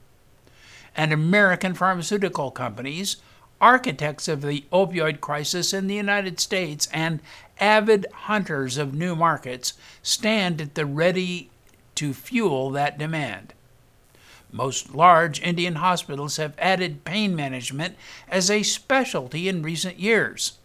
And 0.96 1.12
American 1.12 1.74
pharmaceutical 1.74 2.50
companies 2.50 3.16
architects 3.60 4.28
of 4.28 4.42
the 4.42 4.64
opioid 4.72 5.20
crisis 5.20 5.72
in 5.72 5.86
the 5.86 5.94
United 5.94 6.38
States 6.40 6.88
and 6.92 7.20
avid 7.60 8.06
hunters 8.12 8.76
of 8.76 8.94
new 8.94 9.16
markets 9.16 9.74
stand 10.02 10.61
at 10.61 10.74
the 10.74 10.87
ready 10.87 11.50
to 11.94 12.14
fuel 12.14 12.70
that 12.70 12.98
demand. 12.98 13.52
Most 14.52 14.94
large 14.94 15.42
Indian 15.42 15.76
hospitals 15.76 16.37
have 16.37 16.54
added 16.59 17.04
pain 17.04 17.37
management 17.37 17.96
as 18.28 18.50
a 18.50 18.62
specialty 18.62 19.48
in 19.48 19.62
recent 19.62 19.98
years. 19.98 20.59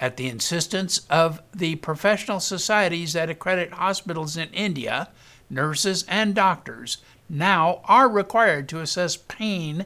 At 0.00 0.16
the 0.16 0.28
insistence 0.28 1.06
of 1.10 1.42
the 1.54 1.76
professional 1.76 2.40
societies 2.40 3.12
that 3.12 3.30
accredit 3.30 3.72
hospitals 3.72 4.36
in 4.36 4.48
India, 4.50 5.08
nurses 5.50 6.04
and 6.08 6.34
doctors 6.34 6.98
now 7.28 7.80
are 7.84 8.08
required 8.08 8.68
to 8.70 8.80
assess 8.80 9.16
pain 9.16 9.84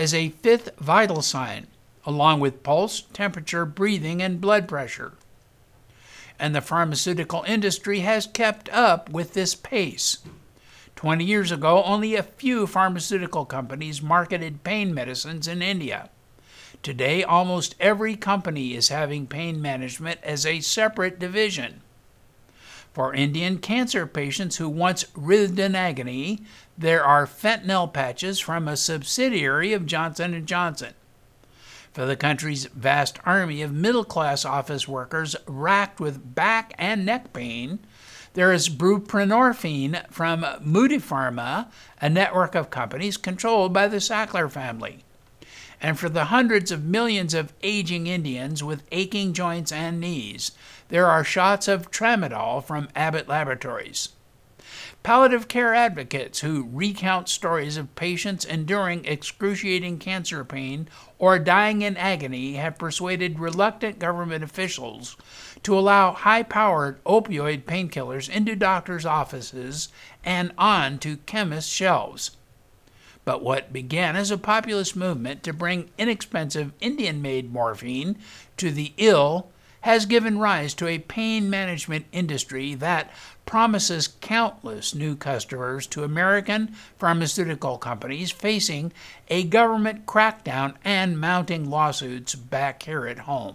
as 0.00 0.14
a 0.14 0.30
fifth 0.30 0.70
vital 0.78 1.20
sign, 1.20 1.66
along 2.06 2.40
with 2.40 2.62
pulse, 2.62 3.02
temperature, 3.12 3.66
breathing, 3.66 4.22
and 4.22 4.40
blood 4.40 4.66
pressure. 4.66 5.12
And 6.38 6.54
the 6.54 6.62
pharmaceutical 6.62 7.44
industry 7.46 8.00
has 8.00 8.26
kept 8.26 8.70
up 8.70 9.10
with 9.10 9.34
this 9.34 9.54
pace. 9.54 10.16
20 10.96 11.22
years 11.22 11.52
ago, 11.52 11.84
only 11.84 12.14
a 12.14 12.22
few 12.22 12.66
pharmaceutical 12.66 13.44
companies 13.44 14.00
marketed 14.00 14.64
pain 14.64 14.94
medicines 14.94 15.46
in 15.46 15.60
India. 15.60 16.08
Today, 16.82 17.22
almost 17.22 17.74
every 17.78 18.16
company 18.16 18.74
is 18.74 18.88
having 18.88 19.26
pain 19.26 19.60
management 19.60 20.18
as 20.22 20.46
a 20.46 20.60
separate 20.60 21.18
division. 21.18 21.82
For 22.92 23.14
Indian 23.14 23.58
cancer 23.58 24.06
patients 24.06 24.56
who 24.56 24.68
once 24.68 25.04
writhed 25.14 25.58
in 25.60 25.76
agony, 25.76 26.42
there 26.76 27.04
are 27.04 27.26
fentanyl 27.26 27.92
patches 27.92 28.40
from 28.40 28.66
a 28.66 28.76
subsidiary 28.76 29.72
of 29.72 29.86
Johnson 29.86 30.44
& 30.46 30.46
Johnson. 30.46 30.94
For 31.92 32.04
the 32.04 32.16
country's 32.16 32.66
vast 32.66 33.18
army 33.24 33.62
of 33.62 33.72
middle-class 33.72 34.44
office 34.44 34.88
workers 34.88 35.36
racked 35.46 36.00
with 36.00 36.34
back 36.34 36.72
and 36.78 37.06
neck 37.06 37.32
pain, 37.32 37.80
there 38.34 38.52
is 38.52 38.68
buprenorphine 38.68 40.08
from 40.10 40.42
Mundipharma, 40.42 41.68
a 42.00 42.08
network 42.08 42.54
of 42.54 42.70
companies 42.70 43.16
controlled 43.16 43.72
by 43.72 43.88
the 43.88 43.96
Sackler 43.96 44.50
family. 44.50 45.04
And 45.80 45.98
for 45.98 46.08
the 46.08 46.26
hundreds 46.26 46.70
of 46.70 46.84
millions 46.84 47.32
of 47.32 47.54
aging 47.62 48.06
Indians 48.06 48.62
with 48.62 48.82
aching 48.92 49.32
joints 49.32 49.72
and 49.72 50.00
knees, 50.00 50.52
there 50.88 51.06
are 51.06 51.24
shots 51.24 51.68
of 51.68 51.90
tramadol 51.90 52.62
from 52.62 52.88
Abbott 52.94 53.28
Laboratories. 53.28 54.10
Palliative 55.02 55.48
care 55.48 55.74
advocates 55.74 56.40
who 56.40 56.68
recount 56.70 57.30
stories 57.30 57.78
of 57.78 57.94
patients 57.94 58.44
enduring 58.44 59.06
excruciating 59.06 59.98
cancer 59.98 60.44
pain 60.44 60.88
or 61.18 61.38
dying 61.38 61.80
in 61.80 61.96
agony 61.96 62.54
have 62.54 62.78
persuaded 62.78 63.38
reluctant 63.38 63.98
government 63.98 64.44
officials 64.44 65.16
to 65.62 65.78
allow 65.78 66.12
high 66.12 66.42
powered 66.42 67.02
opioid 67.04 67.64
painkillers 67.64 68.28
into 68.28 68.54
doctors' 68.54 69.06
offices 69.06 69.88
and 70.22 70.52
on 70.58 70.98
to 70.98 71.16
chemists' 71.18 71.72
shelves. 71.72 72.32
But 73.30 73.44
what 73.44 73.72
began 73.72 74.16
as 74.16 74.32
a 74.32 74.36
populist 74.36 74.96
movement 74.96 75.44
to 75.44 75.52
bring 75.52 75.90
inexpensive 75.96 76.72
Indian 76.80 77.22
made 77.22 77.52
morphine 77.52 78.18
to 78.56 78.72
the 78.72 78.92
ill 78.96 79.52
has 79.82 80.04
given 80.04 80.40
rise 80.40 80.74
to 80.74 80.88
a 80.88 80.98
pain 80.98 81.48
management 81.48 82.06
industry 82.10 82.74
that 82.74 83.08
promises 83.46 84.08
countless 84.20 84.96
new 84.96 85.14
customers 85.14 85.86
to 85.86 86.02
American 86.02 86.74
pharmaceutical 86.98 87.78
companies 87.78 88.32
facing 88.32 88.92
a 89.28 89.44
government 89.44 90.06
crackdown 90.06 90.74
and 90.84 91.20
mounting 91.20 91.70
lawsuits 91.70 92.34
back 92.34 92.82
here 92.82 93.06
at 93.06 93.20
home. 93.20 93.54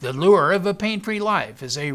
The 0.00 0.14
lure 0.14 0.52
of 0.52 0.64
a 0.64 0.72
pain 0.72 1.02
free 1.02 1.20
life 1.20 1.62
is 1.62 1.76
a 1.76 1.92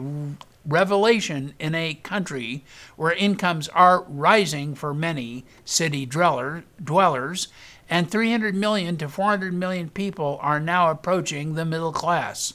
revelation 0.66 1.54
in 1.60 1.74
a 1.76 1.96
country 1.96 2.64
where 2.96 3.14
incomes 3.14 3.68
are 3.70 4.04
rising 4.04 4.76
for 4.76 4.94
many 4.94 5.46
city 5.66 6.06
dwellers, 6.06 7.48
and 7.90 8.10
300 8.10 8.56
million 8.56 8.98
to 8.98 9.10
400 9.10 9.54
million 9.54 9.90
people 9.90 10.40
are 10.42 10.60
now 10.60 10.90
approaching 10.90 11.56
the 11.56 11.66
middle 11.66 11.92
class. 11.92 12.54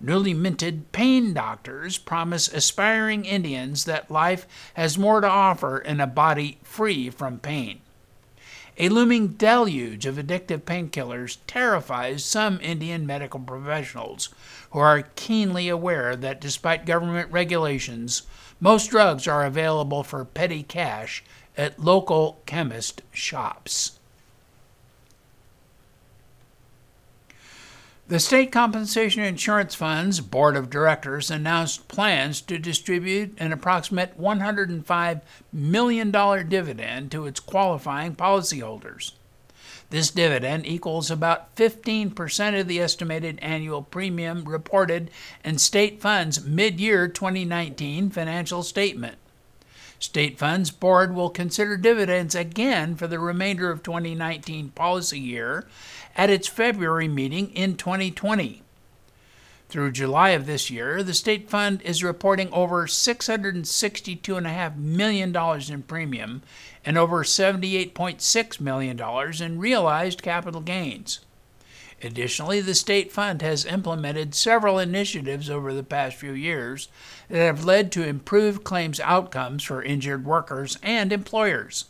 Newly 0.00 0.34
minted 0.34 0.92
pain 0.92 1.32
doctors 1.32 1.96
promise 1.96 2.52
aspiring 2.52 3.24
Indians 3.24 3.84
that 3.84 4.10
life 4.10 4.46
has 4.74 4.98
more 4.98 5.20
to 5.20 5.28
offer 5.28 5.78
in 5.78 6.00
a 6.00 6.06
body 6.06 6.58
free 6.62 7.08
from 7.08 7.38
pain. 7.38 7.80
A 8.76 8.88
looming 8.88 9.28
deluge 9.28 10.04
of 10.04 10.16
addictive 10.16 10.62
painkillers 10.62 11.38
terrifies 11.46 12.24
some 12.24 12.58
Indian 12.60 13.06
medical 13.06 13.38
professionals 13.38 14.30
who 14.72 14.80
are 14.80 15.02
keenly 15.14 15.68
aware 15.68 16.16
that 16.16 16.40
despite 16.40 16.84
government 16.84 17.30
regulations, 17.30 18.22
most 18.58 18.90
drugs 18.90 19.28
are 19.28 19.44
available 19.44 20.02
for 20.02 20.24
petty 20.24 20.64
cash 20.64 21.22
at 21.56 21.78
local 21.78 22.42
chemist 22.46 23.02
shops. 23.12 24.00
The 28.14 28.20
State 28.20 28.52
Compensation 28.52 29.24
Insurance 29.24 29.74
Fund's 29.74 30.20
Board 30.20 30.54
of 30.54 30.70
Directors 30.70 31.32
announced 31.32 31.88
plans 31.88 32.40
to 32.42 32.60
distribute 32.60 33.34
an 33.38 33.52
approximate 33.52 34.16
$105 34.16 35.20
million 35.52 36.12
dividend 36.48 37.10
to 37.10 37.26
its 37.26 37.40
qualifying 37.40 38.14
policyholders. 38.14 39.14
This 39.90 40.12
dividend 40.12 40.64
equals 40.64 41.10
about 41.10 41.56
15% 41.56 42.60
of 42.60 42.68
the 42.68 42.78
estimated 42.78 43.40
annual 43.42 43.82
premium 43.82 44.44
reported 44.44 45.10
in 45.44 45.58
state 45.58 46.00
funds 46.00 46.44
mid-year 46.44 47.08
2019 47.08 48.10
financial 48.10 48.62
statement. 48.62 49.18
State 49.98 50.38
Funds 50.38 50.70
Board 50.70 51.14
will 51.14 51.30
consider 51.30 51.76
dividends 51.76 52.34
again 52.34 52.96
for 52.96 53.06
the 53.06 53.18
remainder 53.18 53.70
of 53.70 53.82
2019 53.82 54.70
policy 54.70 55.18
year 55.18 55.66
at 56.16 56.30
its 56.30 56.48
February 56.48 57.08
meeting 57.08 57.50
in 57.50 57.76
2020. 57.76 58.62
Through 59.68 59.92
July 59.92 60.30
of 60.30 60.46
this 60.46 60.70
year, 60.70 61.02
the 61.02 61.14
state 61.14 61.50
fund 61.50 61.82
is 61.82 62.04
reporting 62.04 62.48
over 62.52 62.86
$662.5 62.86 64.76
million 64.76 65.36
in 65.36 65.82
premium 65.82 66.42
and 66.84 66.96
over 66.96 67.24
$78.6 67.24 68.60
million 68.60 69.00
in 69.42 69.58
realized 69.58 70.22
capital 70.22 70.60
gains. 70.60 71.20
Additionally, 72.04 72.60
the 72.60 72.74
state 72.74 73.10
fund 73.10 73.40
has 73.40 73.64
implemented 73.64 74.34
several 74.34 74.78
initiatives 74.78 75.48
over 75.48 75.72
the 75.72 75.82
past 75.82 76.16
few 76.16 76.32
years 76.32 76.88
that 77.30 77.38
have 77.38 77.64
led 77.64 77.90
to 77.92 78.06
improved 78.06 78.62
claims 78.62 79.00
outcomes 79.00 79.64
for 79.64 79.82
injured 79.82 80.26
workers 80.26 80.78
and 80.82 81.14
employers. 81.14 81.86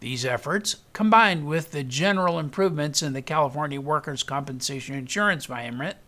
These 0.00 0.24
efforts, 0.24 0.76
combined 0.94 1.46
with 1.46 1.72
the 1.72 1.84
general 1.84 2.38
improvements 2.38 3.02
in 3.02 3.12
the 3.12 3.20
California 3.20 3.82
workers' 3.82 4.22
compensation 4.22 4.94
insurance 4.94 5.44
environment, 5.44 5.98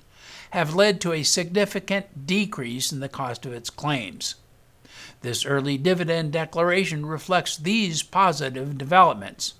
have 0.52 0.74
led 0.74 0.98
to 1.02 1.12
a 1.12 1.22
significant 1.22 2.26
decrease 2.26 2.90
in 2.90 3.00
the 3.00 3.08
cost 3.08 3.44
of 3.44 3.52
its 3.52 3.68
claims. 3.68 4.36
This 5.20 5.44
early 5.44 5.76
dividend 5.76 6.32
declaration 6.32 7.04
reflects 7.04 7.58
these 7.58 8.02
positive 8.02 8.78
developments. 8.78 9.54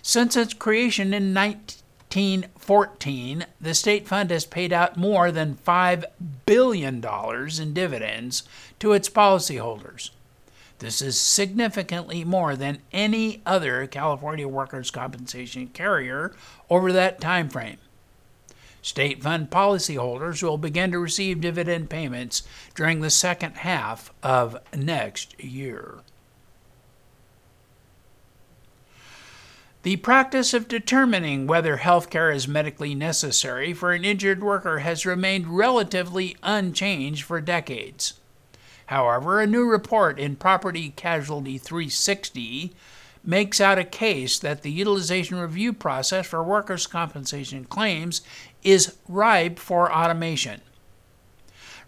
Since 0.00 0.36
its 0.36 0.54
creation 0.54 1.12
in 1.12 1.34
1914, 2.14 3.46
the 3.58 3.72
state 3.72 4.06
fund 4.06 4.30
has 4.30 4.44
paid 4.44 4.70
out 4.70 4.98
more 4.98 5.32
than 5.32 5.56
$5 5.66 6.04
billion 6.44 7.02
in 7.02 7.74
dividends 7.74 8.42
to 8.78 8.92
its 8.92 9.08
policyholders. 9.08 10.10
This 10.78 11.00
is 11.00 11.18
significantly 11.18 12.22
more 12.22 12.54
than 12.54 12.80
any 12.92 13.40
other 13.46 13.86
California 13.86 14.46
workers' 14.46 14.90
compensation 14.90 15.68
carrier 15.68 16.34
over 16.68 16.92
that 16.92 17.18
time 17.18 17.48
frame. 17.48 17.78
State 18.82 19.22
fund 19.22 19.48
policyholders 19.48 20.42
will 20.42 20.58
begin 20.58 20.90
to 20.90 20.98
receive 20.98 21.40
dividend 21.40 21.88
payments 21.88 22.42
during 22.74 23.00
the 23.00 23.10
second 23.10 23.58
half 23.58 24.12
of 24.22 24.58
next 24.76 25.42
year. 25.42 26.00
The 29.82 29.96
practice 29.96 30.54
of 30.54 30.68
determining 30.68 31.48
whether 31.48 31.78
health 31.78 32.08
care 32.08 32.30
is 32.30 32.46
medically 32.46 32.94
necessary 32.94 33.72
for 33.72 33.92
an 33.92 34.04
injured 34.04 34.40
worker 34.40 34.78
has 34.78 35.04
remained 35.04 35.58
relatively 35.58 36.36
unchanged 36.40 37.24
for 37.24 37.40
decades. 37.40 38.14
However, 38.86 39.40
a 39.40 39.46
new 39.46 39.68
report 39.68 40.20
in 40.20 40.36
Property 40.36 40.90
Casualty 40.90 41.58
360 41.58 42.72
makes 43.24 43.60
out 43.60 43.78
a 43.78 43.84
case 43.84 44.38
that 44.38 44.62
the 44.62 44.70
utilization 44.70 45.38
review 45.38 45.72
process 45.72 46.26
for 46.26 46.44
workers' 46.44 46.86
compensation 46.86 47.64
claims 47.64 48.22
is 48.62 48.96
ripe 49.08 49.58
for 49.58 49.92
automation. 49.92 50.60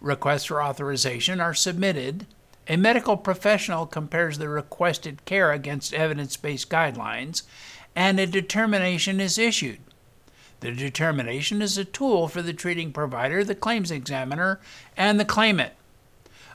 Requests 0.01 0.45
for 0.45 0.61
authorization 0.61 1.39
are 1.39 1.53
submitted. 1.53 2.27
A 2.67 2.75
medical 2.75 3.15
professional 3.15 3.85
compares 3.85 4.37
the 4.37 4.49
requested 4.49 5.23
care 5.25 5.51
against 5.51 5.93
evidence 5.93 6.35
based 6.35 6.69
guidelines, 6.69 7.43
and 7.95 8.19
a 8.19 8.27
determination 8.27 9.19
is 9.21 9.37
issued. 9.37 9.79
The 10.59 10.71
determination 10.71 11.61
is 11.61 11.77
a 11.77 11.85
tool 11.85 12.27
for 12.27 12.41
the 12.41 12.53
treating 12.53 12.91
provider, 12.91 13.43
the 13.43 13.55
claims 13.55 13.91
examiner, 13.91 14.59
and 14.97 15.19
the 15.19 15.25
claimant. 15.25 15.73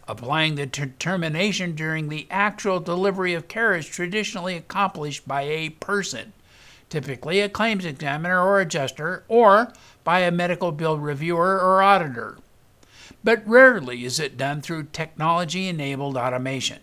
Applying 0.09 0.57
the 0.57 0.67
determination 0.67 1.75
during 1.75 2.09
the 2.09 2.27
actual 2.31 2.81
delivery 2.81 3.35
of 3.35 3.47
care 3.47 3.75
is 3.77 3.87
traditionally 3.87 4.57
accomplished 4.57 5.29
by 5.29 5.43
a 5.43 5.71
person, 5.71 6.33
typically 6.89 7.41
a 7.41 7.49
claims 7.49 7.85
examiner 7.85 8.43
or 8.43 8.61
adjuster, 8.61 9.23
or 9.29 9.73
by 10.03 10.21
a 10.21 10.33
medical 10.33 10.73
bill 10.73 10.99
reviewer 10.99 11.61
or 11.61 11.81
auditor. 11.83 12.39
But 13.23 13.47
rarely 13.47 14.05
is 14.05 14.19
it 14.19 14.37
done 14.37 14.63
through 14.63 14.89
technology 14.93 15.69
enabled 15.69 16.17
automation. 16.17 16.81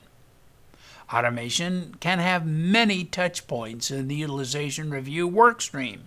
Automation 1.14 1.96
can 2.00 2.20
have 2.20 2.46
many 2.46 3.06
touch 3.06 3.48
points 3.48 3.90
in 3.92 4.08
the 4.08 4.16
utilization 4.16 4.90
review 4.90 5.30
workstream. 5.30 6.02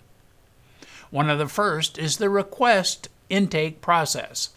One 1.10 1.30
of 1.30 1.38
the 1.38 1.48
first 1.48 1.98
is 1.98 2.18
the 2.18 2.28
request 2.28 3.08
intake 3.30 3.80
process. 3.80 4.50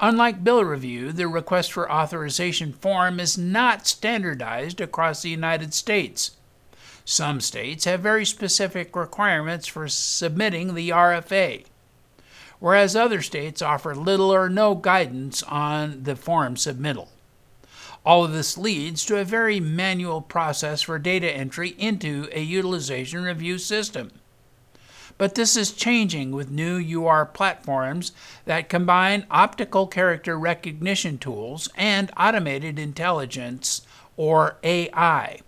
Unlike 0.00 0.44
bill 0.44 0.64
review, 0.64 1.12
the 1.12 1.26
request 1.26 1.72
for 1.72 1.90
authorization 1.90 2.72
form 2.72 3.18
is 3.18 3.36
not 3.36 3.86
standardized 3.86 4.80
across 4.80 5.22
the 5.22 5.30
United 5.30 5.74
States. 5.74 6.32
Some 7.04 7.40
states 7.40 7.84
have 7.84 8.00
very 8.00 8.24
specific 8.24 8.94
requirements 8.94 9.66
for 9.66 9.88
submitting 9.88 10.74
the 10.74 10.90
RFA, 10.90 11.64
whereas 12.58 12.96
other 12.96 13.22
states 13.22 13.62
offer 13.62 13.94
little 13.94 14.32
or 14.32 14.48
no 14.48 14.74
guidance 14.74 15.42
on 15.44 16.02
the 16.02 16.16
form 16.16 16.56
submittal. 16.56 17.08
All 18.06 18.24
of 18.24 18.32
this 18.32 18.56
leads 18.56 19.04
to 19.06 19.18
a 19.18 19.24
very 19.24 19.58
manual 19.58 20.20
process 20.20 20.82
for 20.82 20.96
data 20.96 21.28
entry 21.28 21.70
into 21.76 22.28
a 22.30 22.40
utilization 22.40 23.24
review 23.24 23.58
system. 23.58 24.12
But 25.18 25.34
this 25.34 25.56
is 25.56 25.72
changing 25.72 26.30
with 26.30 26.48
new 26.48 26.78
UR 26.78 27.26
platforms 27.26 28.12
that 28.44 28.68
combine 28.68 29.26
optical 29.28 29.88
character 29.88 30.38
recognition 30.38 31.18
tools 31.18 31.68
and 31.74 32.12
automated 32.16 32.78
intelligence, 32.78 33.82
or 34.16 34.56
AI. 34.62 35.40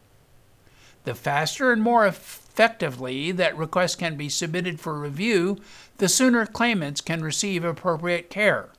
The 1.05 1.15
faster 1.15 1.71
and 1.71 1.81
more 1.81 2.09
effectively 2.09 3.31
that 3.31 3.57
requests 3.57 3.95
can 3.95 4.17
be 4.17 4.29
submitted 4.29 4.81
for 4.81 4.99
review, 4.99 5.59
the 5.99 6.09
sooner 6.09 6.45
claimants 6.45 7.01
can 7.01 7.23
receive 7.23 7.63
appropriate 7.63 8.31
care. 8.31 8.71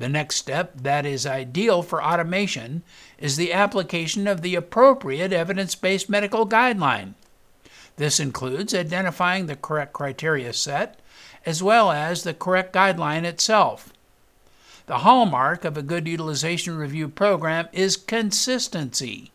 The 0.00 0.08
next 0.08 0.36
step 0.36 0.72
that 0.80 1.04
is 1.04 1.26
ideal 1.26 1.82
for 1.82 2.02
automation 2.02 2.82
is 3.18 3.36
the 3.36 3.52
application 3.52 4.26
of 4.26 4.40
the 4.40 4.54
appropriate 4.54 5.30
evidence 5.30 5.74
based 5.74 6.08
medical 6.08 6.48
guideline. 6.48 7.12
This 7.96 8.18
includes 8.18 8.74
identifying 8.74 9.44
the 9.44 9.56
correct 9.56 9.92
criteria 9.92 10.54
set, 10.54 10.98
as 11.44 11.62
well 11.62 11.90
as 11.90 12.22
the 12.22 12.32
correct 12.32 12.72
guideline 12.72 13.24
itself. 13.24 13.92
The 14.86 15.00
hallmark 15.00 15.66
of 15.66 15.76
a 15.76 15.82
good 15.82 16.08
utilization 16.08 16.78
review 16.78 17.06
program 17.06 17.68
is 17.70 17.98
consistency. 17.98 19.30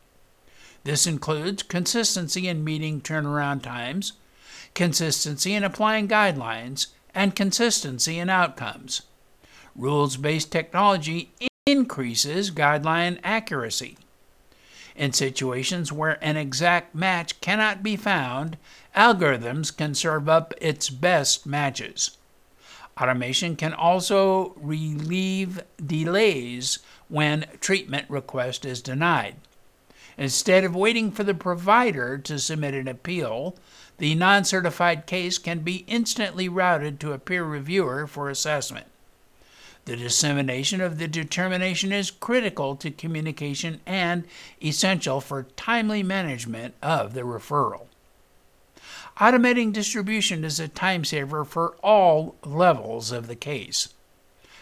This 0.83 1.05
includes 1.05 1.61
consistency 1.61 2.47
in 2.47 2.63
meeting 2.63 3.01
turnaround 3.01 3.61
times, 3.61 4.13
consistency 4.73 5.53
in 5.53 5.63
applying 5.63 6.07
guidelines, 6.07 6.87
and 7.13 7.35
consistency 7.35 8.17
in 8.17 8.31
outcomes. 8.31 9.03
Rules 9.75 10.15
based 10.15 10.51
technology 10.51 11.31
increases 11.65 12.51
guideline 12.51 13.19
accuracy. 13.23 13.97
In 14.95 15.11
situations 15.11 15.91
where 15.91 16.17
an 16.23 16.37
exact 16.37 16.95
match 16.95 17.41
cannot 17.41 17.83
be 17.83 17.97
found, 17.97 18.57
algorithms 18.95 19.75
can 19.75 19.93
serve 19.93 20.29
up 20.29 20.53
its 20.61 20.89
best 20.89 21.45
matches. 21.45 22.17
Automation 23.01 23.57
can 23.57 23.73
also 23.73 24.53
relieve 24.55 25.61
delays 25.85 26.79
when 27.09 27.45
treatment 27.59 28.09
request 28.09 28.63
is 28.63 28.81
denied. 28.81 29.35
Instead 30.17 30.63
of 30.63 30.73
waiting 30.73 31.11
for 31.11 31.25
the 31.25 31.33
provider 31.33 32.17
to 32.17 32.39
submit 32.39 32.73
an 32.73 32.87
appeal, 32.87 33.57
the 33.97 34.15
non 34.15 34.45
certified 34.45 35.05
case 35.05 35.37
can 35.37 35.59
be 35.59 35.83
instantly 35.87 36.47
routed 36.47 37.01
to 37.01 37.11
a 37.11 37.19
peer 37.19 37.43
reviewer 37.43 38.07
for 38.07 38.29
assessment. 38.29 38.87
The 39.85 39.95
dissemination 39.95 40.81
of 40.81 40.97
the 40.97 41.07
determination 41.07 41.91
is 41.91 42.09
critical 42.09 42.75
to 42.77 42.89
communication 42.89 43.81
and 43.85 44.25
essential 44.63 45.21
for 45.21 45.43
timely 45.55 46.01
management 46.01 46.73
of 46.81 47.13
the 47.13 47.21
referral. 47.21 47.85
Automating 49.19 49.71
distribution 49.71 50.43
is 50.43 50.59
a 50.59 50.67
time 50.67 51.05
saver 51.05 51.45
for 51.45 51.75
all 51.83 52.35
levels 52.43 53.11
of 53.11 53.27
the 53.27 53.35
case. 53.35 53.89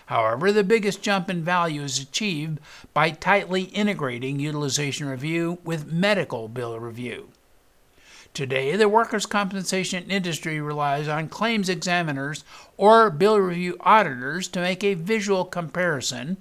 However, 0.07 0.51
the 0.51 0.63
biggest 0.63 1.01
jump 1.01 1.29
in 1.29 1.41
value 1.41 1.83
is 1.83 1.99
achieved 1.99 2.59
by 2.93 3.11
tightly 3.11 3.63
integrating 3.63 4.39
utilization 4.39 5.07
review 5.07 5.59
with 5.63 5.91
medical 5.91 6.49
bill 6.49 6.77
review. 6.79 7.29
Today, 8.33 8.75
the 8.75 8.89
workers' 8.89 9.27
compensation 9.27 10.09
industry 10.09 10.59
relies 10.59 11.07
on 11.07 11.29
claims 11.29 11.69
examiners 11.69 12.43
or 12.77 13.11
bill 13.11 13.37
review 13.37 13.77
auditors 13.81 14.47
to 14.49 14.59
make 14.59 14.83
a 14.83 14.95
visual 14.95 15.45
comparison 15.45 16.37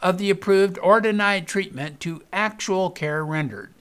of 0.00 0.16
the 0.16 0.30
approved 0.30 0.78
or 0.78 1.02
denied 1.02 1.46
treatment 1.46 2.00
to 2.00 2.22
actual 2.32 2.88
care 2.88 3.22
rendered. 3.22 3.74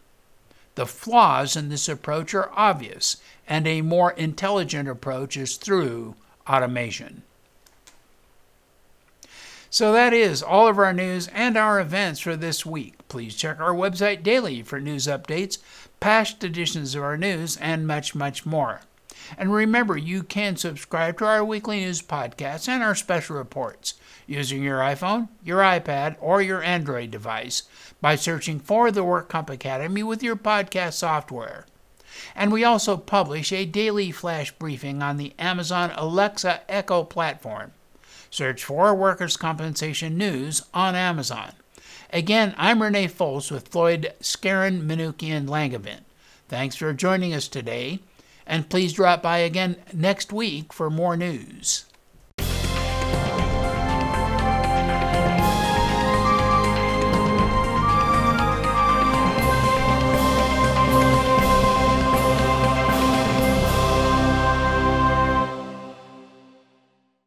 The 0.75 0.85
flaws 0.85 1.55
in 1.55 1.69
this 1.69 1.87
approach 1.87 2.33
are 2.33 2.51
obvious, 2.53 3.17
and 3.47 3.65
a 3.65 3.81
more 3.81 4.11
intelligent 4.11 4.89
approach 4.89 5.37
is 5.37 5.55
through 5.55 6.15
automation. 6.49 7.23
So 9.69 9.91
that 9.91 10.13
is 10.13 10.43
all 10.43 10.67
of 10.67 10.77
our 10.77 10.93
news 10.93 11.29
and 11.29 11.57
our 11.57 11.79
events 11.79 12.19
for 12.19 12.35
this 12.35 12.63
week. 12.63 12.93
Please 13.07 13.35
check 13.35 13.59
our 13.59 13.73
website 13.73 14.21
daily 14.21 14.61
for 14.61 14.79
news 14.79 15.07
updates, 15.07 15.57
past 16.03 16.43
editions 16.43 16.95
of 16.95 17.01
our 17.01 17.15
news, 17.15 17.55
and 17.55 17.87
much, 17.87 18.13
much 18.13 18.45
more. 18.45 18.81
And 19.37 19.53
remember, 19.53 19.95
you 19.95 20.21
can 20.21 20.57
subscribe 20.57 21.17
to 21.19 21.25
our 21.25 21.45
weekly 21.45 21.79
news 21.79 22.01
podcasts 22.01 22.67
and 22.67 22.83
our 22.83 22.93
special 22.93 23.37
reports 23.37 23.93
using 24.27 24.61
your 24.61 24.79
iPhone, 24.79 25.29
your 25.45 25.61
iPad, 25.61 26.17
or 26.19 26.41
your 26.41 26.61
Android 26.61 27.09
device 27.09 27.63
by 28.01 28.15
searching 28.15 28.59
for 28.59 28.91
the 28.91 29.05
WorkComp 29.05 29.49
Academy 29.49 30.03
with 30.03 30.21
your 30.21 30.35
podcast 30.35 30.95
software. 30.95 31.67
And 32.35 32.51
we 32.51 32.65
also 32.65 32.97
publish 32.97 33.53
a 33.53 33.65
daily 33.65 34.11
flash 34.11 34.51
briefing 34.51 35.01
on 35.01 35.15
the 35.15 35.33
Amazon 35.39 35.93
Alexa 35.95 36.63
Echo 36.67 37.05
platform. 37.05 37.71
Search 38.29 38.65
for 38.65 38.93
Workers' 38.93 39.37
Compensation 39.37 40.17
News 40.17 40.63
on 40.73 40.95
Amazon. 40.95 41.53
Again, 42.13 42.53
I'm 42.59 42.83
Renee 42.83 43.07
Fols 43.07 43.49
with 43.49 43.69
Floyd, 43.69 44.13
Skeren, 44.21 44.83
Manukian, 44.83 45.47
Langevin. 45.47 46.01
Thanks 46.47 46.75
for 46.75 46.93
joining 46.93 47.33
us 47.33 47.47
today, 47.47 48.01
and 48.45 48.69
please 48.69 48.93
drop 48.93 49.23
by 49.23 49.39
again 49.39 49.77
next 49.91 50.31
week 50.31 50.71
for 50.71 50.91
more 50.91 51.17
news. 51.17 51.85